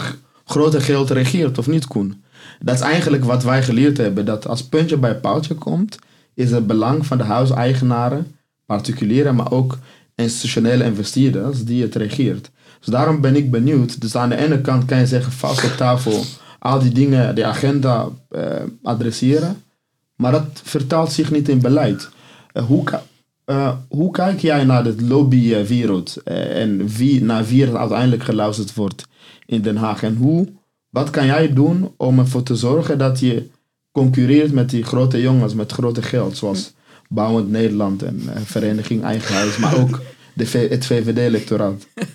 [0.46, 2.24] grote geld regeert, of niet, Koen?
[2.60, 5.98] Dat is eigenlijk wat wij geleerd hebben, dat als puntje bij paaltje komt,
[6.34, 8.36] is het belang van de huiseigenaren,
[8.76, 9.78] particulieren, maar ook
[10.16, 12.52] institutionele investeerders, die het regeert.
[12.80, 14.02] Dus daarom ben ik benieuwd.
[14.02, 16.24] Dus aan de ene kant kan je zeggen, vast op tafel,
[16.60, 19.64] al die dingen, de agenda eh, adresseren.
[20.16, 22.10] Maar dat vertaalt zich niet in beleid.
[22.52, 22.84] Eh, hoe,
[23.46, 28.74] eh, hoe kijk jij naar de lobbywereld eh, en wie, naar wie er uiteindelijk geluisterd
[28.74, 29.08] wordt
[29.46, 30.04] in Den Haag?
[30.04, 30.48] En hoe,
[30.90, 33.50] wat kan jij doen om ervoor te zorgen dat je
[33.92, 36.74] concurreert met die grote jongens met grote geld, zoals
[37.12, 40.02] Bouwend Nederland en eh, Vereniging Eigen Huis, maar ook
[40.34, 41.88] de het VVD-electoraat?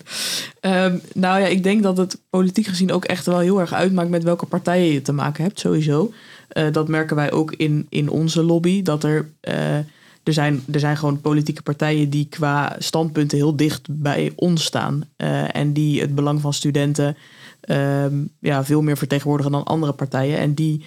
[0.59, 4.09] Ehm, nou ja, ik denk dat het politiek gezien ook echt wel heel erg uitmaakt
[4.09, 6.13] met welke partijen je te maken hebt, sowieso.
[6.47, 8.81] Eh, dat merken wij ook in, in onze lobby.
[8.81, 9.77] Dat er, eh,
[10.23, 15.03] er, zijn, er zijn gewoon politieke partijen die qua standpunten heel dicht bij ons staan.
[15.51, 17.17] En die het belang van studenten
[17.61, 20.37] ehm, ja, veel meer vertegenwoordigen dan andere partijen.
[20.37, 20.85] En die,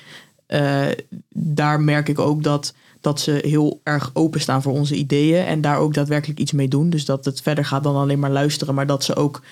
[1.29, 5.45] daar merk ik ook dat, dat ze heel erg openstaan voor onze ideeën.
[5.45, 6.91] En daar ook daadwerkelijk iets mee doen.
[6.91, 8.75] Dus dat het verder gaat dan alleen maar luisteren.
[8.75, 9.43] Maar dat ze ook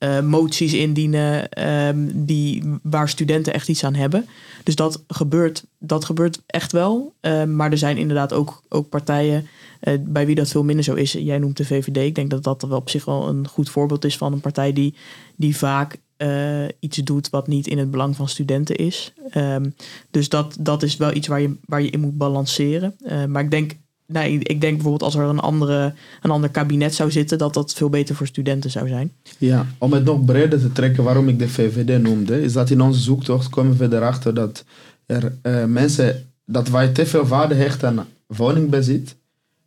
[0.00, 4.26] eh, moties indienen ehm, die, waar studenten echt iets aan hebben.
[4.64, 7.14] Dus dat gebeurt, dat gebeurt echt wel.
[7.20, 9.46] Ehm, maar er zijn inderdaad ook, ook partijen
[9.80, 11.12] eh, bij wie dat veel minder zo is.
[11.12, 11.96] Jij noemt de VVD.
[11.96, 14.72] Ik denk dat dat wel op zich wel een goed voorbeeld is van een partij
[14.72, 14.94] die,
[15.36, 19.12] die vaak eh, iets doet wat niet in het belang van studenten is.
[19.30, 19.70] Ehm,
[20.10, 22.94] dus dat, dat is wel iets waar je, waar je in moet balanceren.
[23.04, 26.94] Eh, maar ik denk, nou, ik, denk bijvoorbeeld als er een, andere, een ander kabinet
[26.94, 29.12] zou zitten, dat dat veel beter voor studenten zou zijn.
[29.38, 32.80] Ja, om het nog breder te trekken waarom ik de VVD noemde, is dat in
[32.80, 34.64] onze zoektocht komen we erachter dat
[35.06, 39.16] er eh, mensen, dat wij te veel waarde hechten aan woningbezit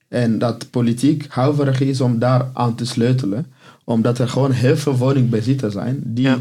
[0.07, 3.52] en dat politiek huiverig is om daar aan te sleutelen,
[3.83, 6.39] omdat er gewoon heel veel woningbezitters zijn die, Ja.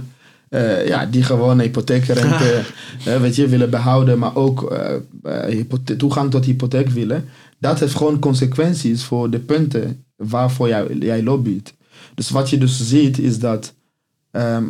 [0.51, 0.79] ja.
[0.79, 2.61] ja, die gewoon hypotheekrente
[3.07, 7.25] eh, weet je, willen behouden, maar ook eh, eh, hypothe- toegang tot hypotheek willen.
[7.59, 11.75] Dat heeft gewoon consequenties voor de punten waarvoor jij, jij lobbyt.
[12.15, 13.75] Dus wat je dus ziet is dat,
[14.31, 14.65] ehm,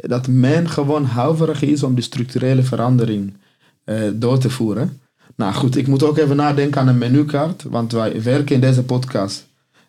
[0.00, 3.36] dat men gewoon huiverig is om de structurele verandering
[3.84, 5.00] eh, door te voeren.
[5.36, 8.82] Nou goed, ik moet ook even nadenken aan een menukaart, want wij werken in deze
[8.82, 9.47] podcast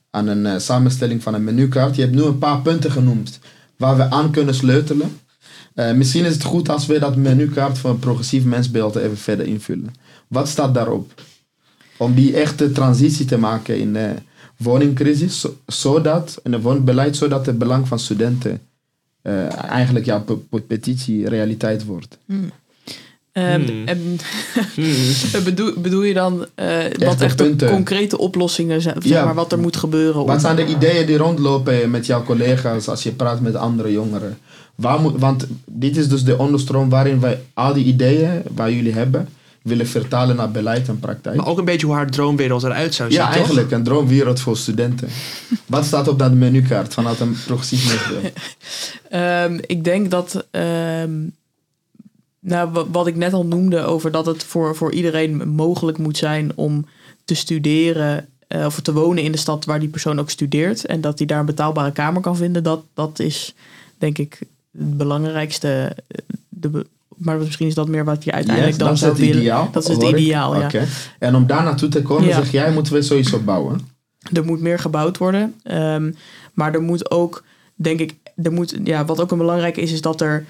[0.10, 1.96] aan een eh, samenstelling van een menukaart.
[1.96, 3.40] Je hebt nu een paar punten genoemd
[3.78, 5.20] waar we aan kunnen sleutelen.
[5.74, 9.46] Eh, misschien is het goed als we dat menukaart voor een progressief mensbeeld even verder
[9.46, 9.94] invullen.
[10.28, 11.22] Wat staat daarop?
[11.98, 14.14] Om die echte transitie te maken in de
[14.58, 18.60] woningcrisis, zo- zodat, in het woonbeleid, zodat het belang van studenten
[19.22, 22.18] eh, eigenlijk jouw pe- pe- petitie realiteit wordt.
[22.28, 22.40] Ehm,
[23.34, 23.88] Hmm.
[23.88, 24.20] en,
[24.76, 25.44] Hmm.
[25.44, 28.96] bedoel, bedoel je dan eh, wat echt de concrete oplossingen zijn?
[29.02, 29.26] Zeg Ja.
[29.26, 30.26] maar wat er moet gebeuren?
[30.26, 33.92] Wat om- zijn de ideeën die rondlopen met jouw collega's als je praat met andere
[33.92, 34.38] jongeren?
[34.76, 38.94] Waar moet, want dit is dus de onderstroom waarin wij al die ideeën waar jullie
[38.94, 39.30] hebben,
[39.62, 41.36] willen vertalen naar beleid en praktijk.
[41.36, 43.36] Maar ook een beetje hoe haar droomwereld eruit zou zien, ja, toch?
[43.36, 45.08] eigenlijk een droomwereld voor studenten.
[45.66, 48.12] Wat staat op dat menukaart vanuit een progressief?
[49.10, 51.12] Ehm, ik denk dat, ehm,
[52.40, 56.18] nou, wa- wat ik net al noemde over dat het voor, voor iedereen mogelijk moet
[56.18, 56.86] zijn om
[57.26, 60.86] te studeren eh, of te wonen in de stad waar die persoon ook studeert.
[60.86, 62.64] En dat hij daar een betaalbare kamer kan vinden.
[62.64, 63.56] Dat, dat is
[63.98, 64.38] denk ik
[64.78, 65.96] het belangrijkste.
[66.08, 66.18] eh,
[66.50, 69.22] De, maar misschien is dat meer wat je uiteindelijk Yes, dan dat is zou het
[69.22, 69.42] willen.
[69.42, 69.70] ideaal.
[69.72, 70.70] Dat is het ideaal, ja.
[71.20, 72.36] En om daar naartoe te komen, Ja.
[72.36, 73.80] zeg jij, moeten we sowieso bouwen.
[74.34, 75.56] Er moet meer gebouwd worden.
[75.64, 76.12] Ehm,
[76.54, 77.44] maar er moet ook,
[77.76, 80.46] denk ik, er moet, ja, wat ook een belangrijke is, is dat er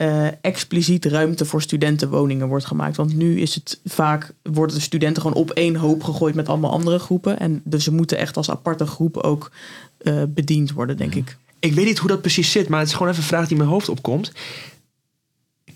[0.00, 2.96] eh, expliciet ruimte voor studentenwoningen wordt gemaakt.
[2.96, 6.70] Want nu is het vaak, worden de studenten gewoon op één hoop gegooid met allemaal
[6.70, 7.38] andere groepen.
[7.38, 9.50] En dus ze moeten echt als aparte groep ook
[9.98, 11.36] eh, bediend worden, denk ik.
[11.58, 13.50] Ik weet niet hoe dat precies zit, maar het is gewoon even een vraag die
[13.50, 14.32] in mijn hoofd opkomt.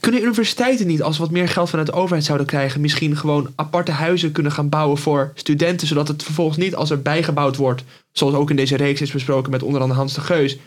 [0.00, 3.52] Kunnen universiteiten niet, als we wat meer geld vanuit de overheid zouden krijgen, misschien gewoon
[3.54, 7.84] aparte huizen kunnen gaan bouwen voor studenten, zodat het vervolgens niet als er bijgebouwd wordt,
[8.12, 10.58] zoals ook in deze reeks is besproken met onder andere Hans de Geus,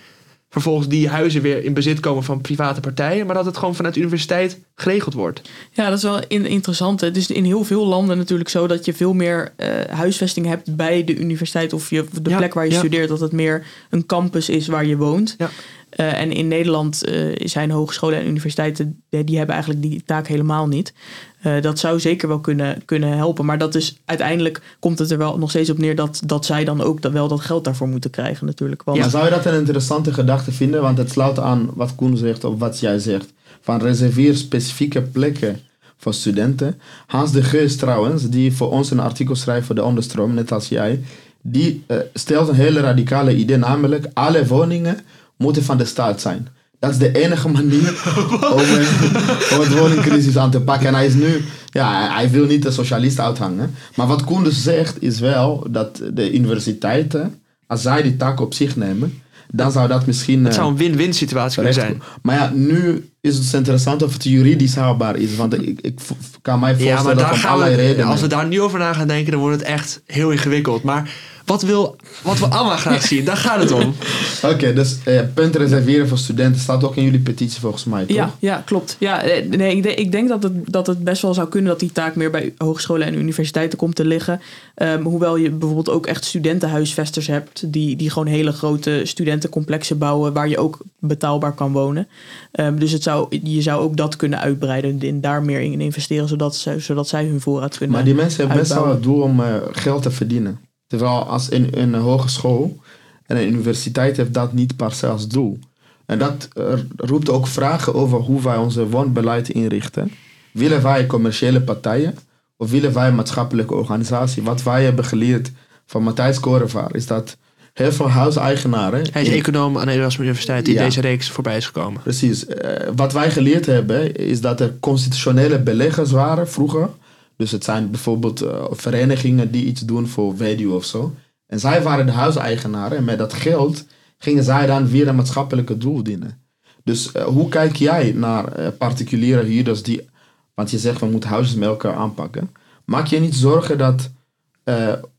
[0.49, 3.93] vervolgens die huizen weer in bezit komen van private partijen, maar dat het gewoon vanuit
[3.93, 5.41] de universiteit geregeld wordt.
[5.71, 7.01] Ja, dat is wel in, interessant.
[7.01, 10.75] Het is in heel veel landen natuurlijk zo dat je veel meer eh, huisvesting hebt
[10.75, 12.77] bij de universiteit of je, de Ja, plek waar je ja.
[12.77, 13.09] studeert.
[13.09, 15.35] Dat het meer een campus is waar je woont.
[15.37, 15.49] Ja.
[15.89, 20.27] Eh, en in Nederland eh, zijn hogescholen en universiteiten, die, die hebben eigenlijk die taak
[20.27, 20.93] helemaal niet.
[21.41, 23.45] Eh, dat zou zeker wel kunnen, kunnen helpen.
[23.45, 26.63] Maar dat is uiteindelijk komt het er wel nog steeds op neer dat, dat zij
[26.63, 28.83] dan ook dat, wel dat geld daarvoor moeten krijgen natuurlijk.
[28.83, 30.81] Want, Maar zou je dat een interessante gedachte vinden?
[30.81, 33.33] Want het sluit aan wat Koen zegt of wat jij zegt.
[33.61, 35.59] Van reserveer specifieke plekken
[35.97, 36.79] voor studenten.
[37.07, 40.69] Hans de Geus trouwens, die voor ons een artikel schrijft voor de onderstroom, net als
[40.69, 41.03] jij.
[41.41, 44.99] Die eh, stelt een hele radicale idee, namelijk alle woningen
[45.35, 46.47] moeten van de staat zijn.
[46.79, 47.89] Dat is de enige manier
[48.53, 50.87] om, eh, om het woningcrisis aan te pakken.
[50.87, 53.75] En hij is nu, ja, hij wil niet de socialist uithangen.
[53.95, 58.53] Maar wat Koen dus zegt, is wel dat de universiteiten, als zij die taak op
[58.53, 60.39] zich nemen, dan zou dat misschien.
[60.39, 62.01] Het eh, zou een win-win situatie kunnen zijn.
[62.21, 65.35] Maar ja, nu is het dus interessant of het juridisch haalbaar is.
[65.35, 65.99] Want ik, ik
[66.41, 68.05] kan mij Ja, voorstellen maar daar om gaan allerlei we, redenen.
[68.07, 70.83] als we daar nu over na gaan denken, dan wordt het echt heel ingewikkeld.
[70.83, 71.11] Maar
[71.47, 73.95] wat wil, wat we allemaal graag zien, daar gaat het om.
[74.53, 78.15] Oké, dus eh, punt reserveren voor studenten staat ook in jullie petitie volgens mij, toch?
[78.15, 78.95] Ja, ja, klopt.
[78.99, 81.69] Ja, eh, nee, ik, denk, ik denk dat het, dat het best wel zou kunnen
[81.69, 84.41] dat die taak meer bij hogescholen en universiteiten komt te liggen.
[84.75, 90.33] Ehm, hoewel je bijvoorbeeld ook echt studentenhuisvesters hebt, die, die gewoon hele grote studentencomplexen bouwen
[90.33, 92.07] waar je ook betaalbaar kan wonen.
[92.51, 96.27] Ehm, dus het zou, je zou ook dat kunnen uitbreiden en daar meer in investeren,
[96.27, 99.21] zodat, ze, zodat zij hun voorraad kunnen Maar die mensen hebben best wel het doel
[99.21, 100.66] om eh, geld te verdienen.
[100.87, 102.77] Terwijl als in, in een hogeschool
[103.25, 105.59] en een universiteit heeft dat niet per se als doel.
[106.05, 110.11] En dat eh, roept ook vragen over hoe wij onze woonbeleid inrichten.
[110.51, 112.17] Willen wij commerciële partijen
[112.57, 114.43] of willen wij een maatschappelijke organisatie?
[114.43, 115.51] Wat wij hebben geleerd
[115.85, 117.37] van Matthijs Korevaar is dat
[117.73, 119.07] heel veel huiseigenaren...
[119.11, 120.83] Hij is econoom aan de Erasmus Universiteit die Ja.
[120.83, 122.01] deze reeks voorbij is gekomen.
[122.01, 122.45] Precies.
[122.45, 126.89] Eh, wat wij geleerd hebben is dat er constitutionele beleggers waren vroeger.
[127.37, 131.15] Dus het zijn bijvoorbeeld eh, verenigingen die iets doen voor weduwe of zo.
[131.47, 133.85] En zij waren de huiseigenaren en met dat geld
[134.17, 136.41] gingen zij dan weer een maatschappelijke doel dienen.
[136.83, 140.09] Dus eh, hoe kijk jij naar eh, particuliere huurders die,
[140.53, 142.49] want je zegt we moeten elkaar aanpakken.
[142.85, 144.09] Maak je niet zorgen dat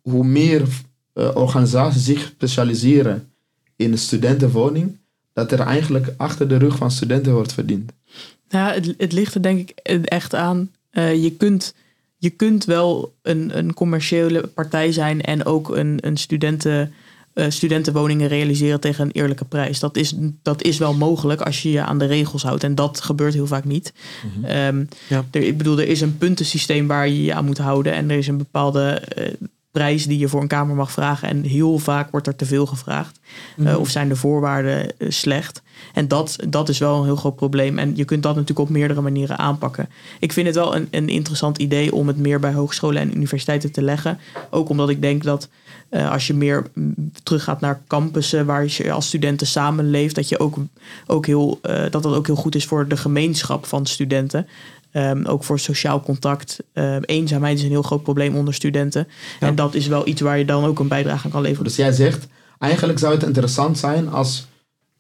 [0.03, 0.63] hoe meer
[1.35, 3.33] organisaties zich specialiseren
[3.77, 4.99] in een studentenwoning,
[5.33, 7.93] dat er eigenlijk achter de rug van studenten wordt verdiend.
[8.49, 10.71] Ja, het, het ligt er denk ik echt aan.
[10.93, 11.75] Je, kunt,
[12.19, 16.93] je kunt wel een, een commerciële partij zijn en ook een, een studenten,
[17.33, 19.79] eh, studentenwoningen realiseren tegen een eerlijke prijs.
[19.81, 22.65] Dat is, dat is wel mogelijk als je je aan de regels houdt.
[22.65, 23.93] En dat gebeurt heel vaak niet.
[24.43, 25.25] Ehm, Ja.
[25.31, 27.93] er, ik bedoel, er is een puntensysteem waar je je aan moet houden.
[27.93, 29.33] En er is een bepaalde eh,
[29.71, 31.29] prijs die je voor een kamer mag vragen.
[31.29, 33.21] En heel vaak wordt er te veel gevraagd.
[33.65, 35.63] Eh, of zijn de voorwaarden eh, slecht.
[35.95, 37.79] En dat, dat is wel een heel groot probleem.
[37.79, 39.89] En je kunt dat natuurlijk op meerdere manieren aanpakken.
[40.21, 43.73] Ik vind het wel een, een interessant idee om het meer bij hogescholen en universiteiten
[43.73, 44.19] te leggen.
[44.51, 45.49] Ook omdat ik denk dat
[45.89, 50.39] eh, als je meer mm, teruggaat naar campussen waar je als studenten samenleeft, dat, je
[50.39, 50.57] ook,
[51.07, 54.47] ook heel, dat dat ook heel goed is voor de gemeenschap van studenten.
[54.91, 56.59] Ehm, ook voor sociaal contact.
[56.73, 59.09] Ehm, eenzaamheid is een heel groot probleem onder studenten.
[59.41, 59.47] Ja.
[59.47, 61.65] En dat is wel iets waar je dan ook een bijdrage aan kan leveren.
[61.65, 62.27] Dus jij zegt,
[62.59, 64.47] eigenlijk zou het interessant zijn als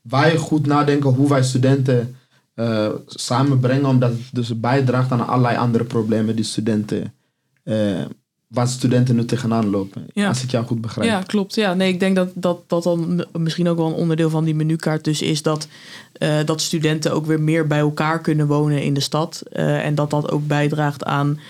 [0.02, 2.16] wij goed nadenken hoe wij studenten
[2.54, 7.14] eh, samenbrengen, omdat het dus bijdraagt aan allerlei andere problemen die studenten,
[7.62, 8.04] eh,
[8.48, 10.06] waar studenten nu tegenaan lopen.
[10.12, 10.28] Ja.
[10.28, 11.08] Als ik jou goed begrijp.
[11.08, 11.54] Ja, klopt.
[11.54, 14.54] Ja, nee, ik denk dat dat, dat dan misschien ook wel een onderdeel van die
[14.54, 15.68] menukaart dus is dat,
[16.12, 19.42] eh, dat studenten ook weer meer bij elkaar kunnen wonen in de stad.
[19.52, 21.40] Eh, en dat dat ook bijdraagt aan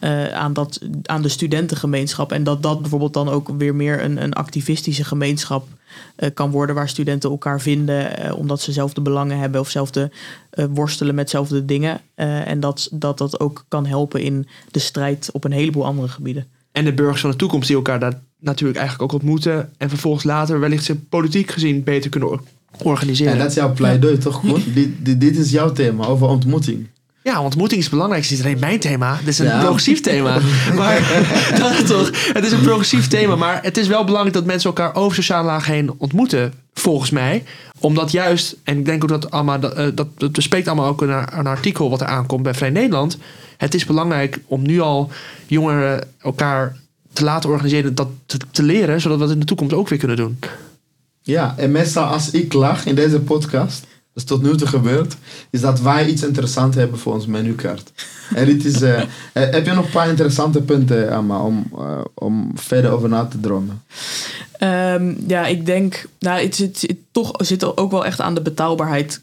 [0.00, 2.32] eh, aan, dat, aan de studentengemeenschap.
[2.32, 5.66] En dat dat bijvoorbeeld dan ook weer meer een, een activistische gemeenschap
[6.16, 6.74] eh, kan worden.
[6.74, 10.10] Waar studenten elkaar vinden eh, omdat ze dezelfde belangen hebben of zelfde
[10.50, 12.00] eh, worstelen met dezelfde dingen.
[12.14, 16.08] Eh, en dat, dat dat ook kan helpen in de strijd op een heleboel andere
[16.08, 16.46] gebieden.
[16.72, 19.70] En de burgers van de toekomst die elkaar daar natuurlijk eigenlijk ook ontmoeten.
[19.76, 22.42] En vervolgens later wellicht ze politiek gezien beter kunnen or-
[22.82, 23.32] organiseren.
[23.32, 24.40] En dat is jouw pleidooi, toch?
[24.74, 26.86] Dit, dit is jouw thema over ontmoeting.
[27.28, 28.22] Ja, ontmoeting is belangrijk.
[28.22, 29.16] Het is niet alleen mijn thema.
[29.18, 29.60] Dit is een Ja.
[29.60, 30.38] progressief thema.
[30.74, 31.24] Maar
[31.58, 32.32] dat toch?
[32.32, 33.36] Het is een progressief thema.
[33.36, 36.52] Maar het is wel belangrijk dat mensen elkaar over sociale lagen heen ontmoeten.
[36.74, 37.44] Volgens mij.
[37.78, 41.02] Omdat juist, en ik denk ook dat allemaal, dat, eh, dat, dat bespreekt allemaal ook
[41.02, 43.18] een, een artikel wat er aankomt bij Vrij Nederland.
[43.56, 45.10] Het is belangrijk om nu al
[45.46, 46.76] jongeren elkaar
[47.12, 49.98] te laten organiseren, dat te, te leren, zodat we dat in de toekomst ook weer
[49.98, 50.38] kunnen doen.
[51.22, 53.86] Ja, en meestal als ik lach in deze podcast,
[54.18, 55.16] is tot nu toe gebeurd,
[55.50, 57.92] is dat wij iets interessants hebben voor ons menukaart.
[58.34, 62.00] En dit is, eh, eh, heb je nog een paar interessante punten, Amma, om, eh,
[62.14, 63.82] om verder over na te dromen?
[64.52, 68.34] Ehm, ja, ik denk, nou, het zit, het toch zit er ook wel echt aan
[68.34, 69.20] de betaalbaarheid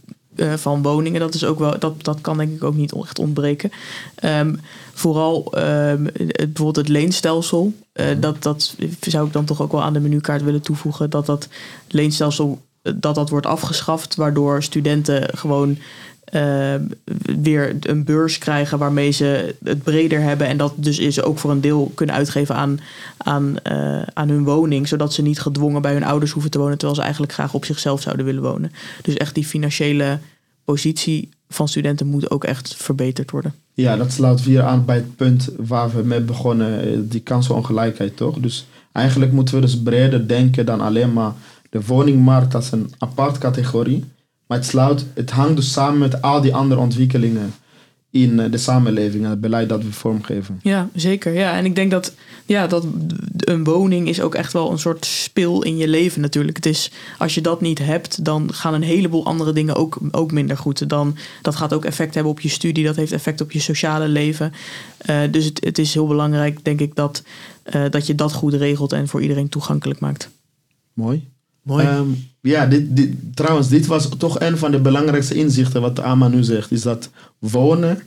[0.55, 1.19] van woningen.
[1.19, 3.71] Dat, is ook wel, dat, dat kan denk ik ook niet echt ontbreken.
[4.15, 4.55] Ehm,
[4.93, 7.73] vooral ehm, het, bijvoorbeeld het leenstelsel.
[8.19, 11.09] dat, dat zou ik dan toch ook wel aan de menukaart willen toevoegen.
[11.09, 11.47] Dat dat
[11.87, 12.61] leenstelsel
[12.95, 14.15] dat dat wordt afgeschaft.
[14.15, 15.77] Waardoor studenten gewoon
[16.25, 16.75] eh,
[17.41, 20.47] weer een beurs krijgen waarmee ze het breder hebben.
[20.47, 22.79] En dat dus is ook voor een deel kunnen uitgeven aan,
[23.17, 24.87] aan, eh, aan hun woning.
[24.87, 26.73] Zodat ze niet gedwongen bij hun ouders hoeven te wonen.
[26.73, 28.71] Terwijl ze eigenlijk graag op zichzelf zouden willen wonen.
[29.01, 30.19] Dus echt die financiële
[30.63, 33.53] positie van studenten moet ook echt verbeterd worden.
[33.73, 38.17] Ja, dat sluit weer aan bij het punt waar we mee begonnen, eh, die kansenongelijkheid,
[38.17, 38.37] toch?
[38.39, 41.33] Dus eigenlijk moeten we dus breder denken dan alleen maar
[41.75, 44.03] de woningmarkt als een apart categorie.
[44.47, 47.53] Maar het, sluit, het hangt dus samen met al die andere ontwikkelingen
[48.11, 50.59] in eh, de samenleving en het beleid dat we vormgeven.
[50.61, 51.33] Ja, zeker.
[51.33, 52.13] Ja, en ik denk dat,
[52.45, 52.85] ja, dat
[53.37, 56.55] een woning is ook echt wel een soort spil in je leven natuurlijk.
[56.55, 60.31] Het is, als je dat niet hebt, dan gaan een heleboel andere dingen ook, ook
[60.31, 60.89] minder goed.
[60.89, 64.07] Dan, dat gaat ook effect hebben op je studie, dat heeft effect op je sociale
[64.07, 64.53] leven.
[64.97, 67.23] Eh, dus het, het is heel belangrijk, denk ik, dat,
[67.63, 70.29] eh, dat je dat goed regelt en voor iedereen toegankelijk maakt.
[70.93, 71.33] Mooi.
[71.65, 71.85] Mooi.
[71.85, 72.07] Ehm,
[72.41, 76.43] ja, dit, dit, trouwens, dit was toch een van de belangrijkste inzichten wat Ama nu
[76.43, 76.71] zegt.
[76.71, 78.01] Is dat wonen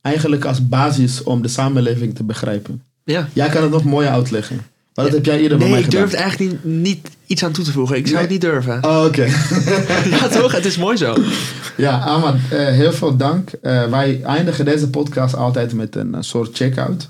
[0.00, 2.82] eigenlijk als basis om de samenleving te begrijpen.
[3.04, 3.28] ja.
[3.32, 4.56] Jij kan het nog mooier uitleggen.
[4.94, 7.52] Maar dat heb jij eerder bij Nee, mij ik durf eigenlijk niet, niet iets aan
[7.52, 7.96] toe te voegen.
[7.96, 8.22] Ik zou Nee.
[8.22, 8.84] het niet durven.
[8.84, 9.26] Oh, Oké.
[10.10, 10.52] Ja, toch?
[10.52, 11.16] Het is mooi zo.
[11.76, 13.50] ja, Ahmad, eh, heel veel dank.
[13.50, 17.08] Eh, wij eindigen deze podcast altijd met een soort check-out.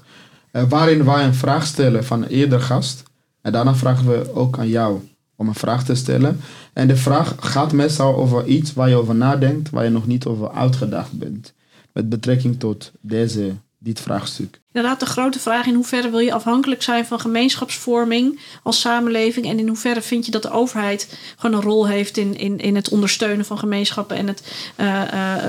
[0.50, 3.02] eh, waarin wij een vraag stellen van een eerder gast.
[3.42, 4.98] En daarna vragen we ook aan jou
[5.38, 6.40] om een vraag te stellen.
[6.72, 10.26] En de vraag gaat meestal over iets waar je over nadenkt, waar je nog niet
[10.26, 11.54] over uitgedacht bent.
[11.92, 14.60] Met betrekking tot deze, dit vraagstuk.
[14.72, 19.58] Inderdaad, de grote vraag in hoeverre wil je afhankelijk zijn van gemeenschapsvorming als samenleving en
[19.58, 22.88] in hoeverre vind je dat de overheid gewoon een rol heeft in, in, in het
[22.88, 24.42] ondersteunen van gemeenschappen en het
[24.76, 25.44] eh, eh,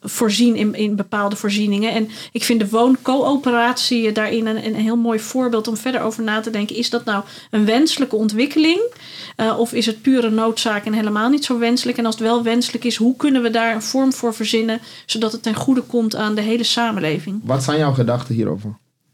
[0.00, 1.92] voorzien in, in bepaalde voorzieningen.
[1.92, 6.40] En ik vind de wooncoöperatie daarin een, een heel mooi voorbeeld om verder over na
[6.40, 6.76] te denken.
[6.76, 8.80] Is dat nou een wenselijke ontwikkeling
[9.36, 11.98] eh, of is het pure noodzaak en helemaal niet zo wenselijk?
[11.98, 15.32] En als het wel wenselijk is, hoe kunnen we daar een vorm voor verzinnen zodat
[15.32, 17.40] het ten goede komt aan de hele samenleving?
[17.44, 18.59] Wat zijn jouw gedachten hierover?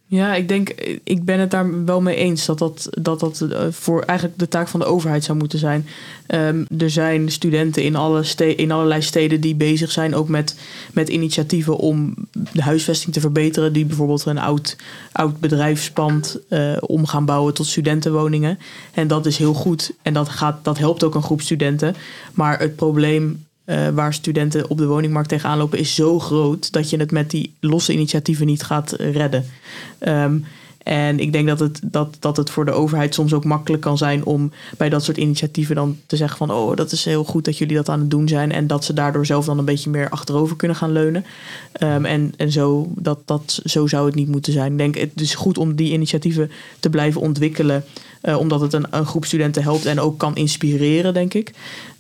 [0.09, 0.71] Ja, ik denk,
[1.05, 4.49] ik ben het daar wel mee eens dat dat, dat, dat eh, voor eigenlijk de
[4.49, 5.87] taak van de overheid zou moeten zijn.
[6.27, 8.25] Ehm, er zijn studenten in, alle
[8.57, 10.59] in allerlei steden die bezig zijn ook met,
[10.93, 12.15] met initiatieven om
[12.53, 13.73] de huisvesting te verbeteren.
[13.73, 14.77] Die bijvoorbeeld een oud,
[15.13, 18.59] oud bedrijfspand eh, om gaan bouwen tot studentenwoningen.
[18.95, 21.97] En dat is heel goed en dat, gaat, dat helpt ook een groep studenten.
[22.35, 26.91] Maar het probleem eh, waar studenten op de woningmarkt tegenaan lopen is zo groot dat
[26.91, 29.45] je het met die losse initiatieven niet gaat redden.
[29.99, 30.39] Ehm,
[30.87, 33.99] en ik denk dat het, dat, dat het voor de overheid soms ook makkelijk kan
[33.99, 37.45] zijn om bij dat soort initiatieven dan te zeggen van oh, dat is heel goed
[37.45, 38.53] dat jullie dat aan het doen zijn.
[38.53, 41.25] En dat ze daardoor zelf dan een beetje meer achterover kunnen gaan leunen.
[41.73, 44.73] Ehm, en en zo, dat, dat, zo zou het niet moeten zijn.
[44.73, 46.51] Ik denk het is goed om die initiatieven
[46.81, 47.85] te blijven ontwikkelen.
[48.21, 51.53] eh, omdat het een, een groep studenten helpt en ook kan inspireren, denk ik.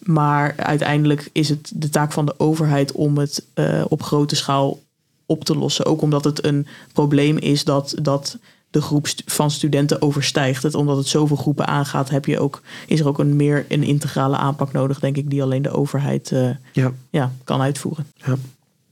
[0.07, 4.81] Maar uiteindelijk is het de taak van de overheid om het eh, op grote schaal
[5.27, 5.85] op te lossen.
[5.87, 8.39] Ook omdat het een probleem is dat, dat
[8.71, 10.63] de groep stu- van studenten overstijgt.
[10.63, 13.83] Het, omdat het zoveel groepen aangaat, heb je ook, is er ook een meer een
[13.83, 16.93] integrale aanpak nodig, denk ik, die alleen de overheid eh, Ja.
[17.11, 18.07] ja, kan uitvoeren.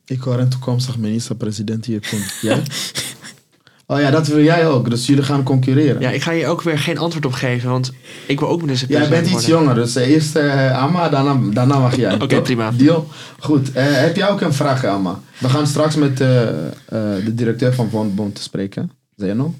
[0.06, 2.38] Ik hoor een toekomstig minister-president hier komt.
[2.40, 2.62] Jij?
[3.86, 4.90] Oh ja, dat wil jij ook.
[4.90, 6.00] Dus jullie gaan concurreren.
[6.00, 7.92] Ja, ik ga je ook weer geen antwoord op geven, want
[8.26, 9.66] ik wil ook Jij minister-president bent iets worden.
[9.66, 12.20] jonger, dus eerst eh Amma, daarna, daarna mag jij.
[12.20, 12.70] Oké, prima.
[12.70, 13.08] Deal?
[13.38, 13.72] Goed.
[13.72, 15.20] Eh, heb jij ook een vraag, Amma?
[15.38, 16.64] We gaan straks met eh, eh,
[17.24, 19.54] de directeur van Woonbond spreken, Zeno.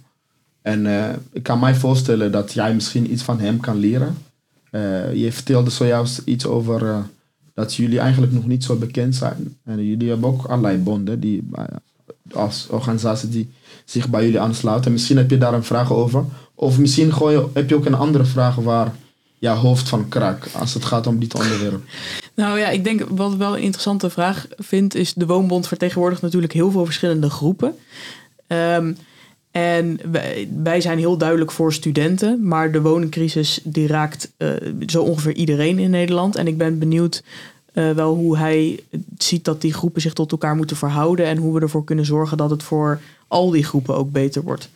[0.63, 4.17] En eh, ik kan mij voorstellen dat jij misschien iets van hem kan leren.
[4.71, 6.99] Eh, je vertelde zojuist iets over eh,
[7.55, 9.57] dat jullie eigenlijk nog niet zo bekend zijn.
[9.65, 11.65] En jullie hebben ook allerlei bonden die, eh,
[12.33, 13.53] als organisatie die
[13.85, 14.93] zich bij jullie aansluiten.
[14.93, 16.25] Misschien heb je daar een vraag over.
[16.55, 18.95] Of misschien je, heb je ook een andere vraag waar
[19.39, 21.83] jouw hoofd van krak als het gaat om dit onderwerp.
[22.37, 26.23] Nou ja, ik denk wat ik wel een interessante vraag vind, is de Woonbond vertegenwoordigt
[26.23, 27.75] natuurlijk heel veel verschillende groepen.
[28.47, 28.93] Ehm,
[29.51, 34.49] en wij, wij zijn heel duidelijk voor studenten, maar de woningcrisis die raakt eh,
[34.87, 36.37] zo ongeveer iedereen in Nederland.
[36.37, 37.23] En ik ben benieuwd
[37.75, 38.81] eh, wel hoe hij
[39.19, 42.37] ziet dat die groepen zich tot elkaar moeten verhouden en hoe we ervoor kunnen zorgen
[42.37, 44.69] dat het voor al die groepen ook beter wordt.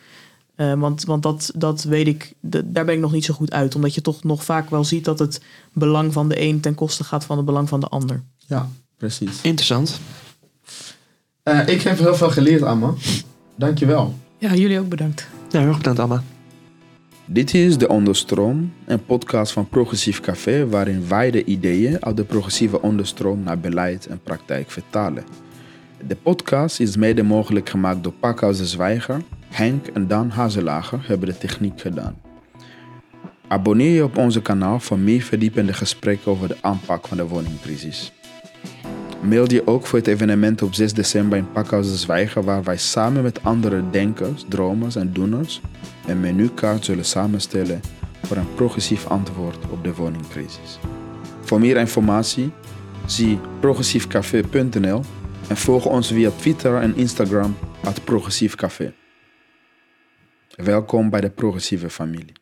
[0.54, 3.74] Eh, want want dat, dat weet ik, daar ben ik nog niet zo goed uit.
[3.74, 5.40] Omdat je toch nog vaak wel ziet dat het
[5.72, 8.22] belang van de een ten koste gaat van het belang van de ander.
[8.46, 9.40] Ja, precies.
[9.42, 10.00] Interessant.
[11.42, 12.94] Eh, ik heb heel veel geleerd, Amma.
[13.56, 14.14] Dankjewel.
[14.38, 15.28] Ja, jullie ook bedankt.
[15.50, 16.22] Ja, heel erg bedankt, Amma.
[17.30, 22.24] Dit is De Onderstroom, een podcast van Progressief Café waarin wij de ideeën uit de
[22.24, 25.24] progressieve onderstroom naar beleid en praktijk vertalen.
[26.06, 31.28] De podcast is mede mogelijk gemaakt door Pakhuis de Zwijger, Henk en Dan Hazelager hebben
[31.28, 32.20] de techniek gedaan.
[33.48, 38.12] Abonneer je op onze kanaal voor meer verdiepende gesprekken over de aanpak van de woningcrisis.
[39.20, 43.22] Mail je ook voor het evenement op 6 december in Pakhuis de waar wij samen
[43.22, 45.60] met andere denkers, dromers en doeners
[46.06, 47.80] een menukaart zullen samenstellen
[48.22, 50.78] voor een progressief antwoord op de woningcrisis.
[51.40, 52.50] Voor meer informatie
[53.06, 55.02] zie progressiefcafé.nl
[55.48, 58.92] en volg ons via Twitter en Instagram at Progressief Café.
[60.56, 62.37] Welkom bij de progressieve familie.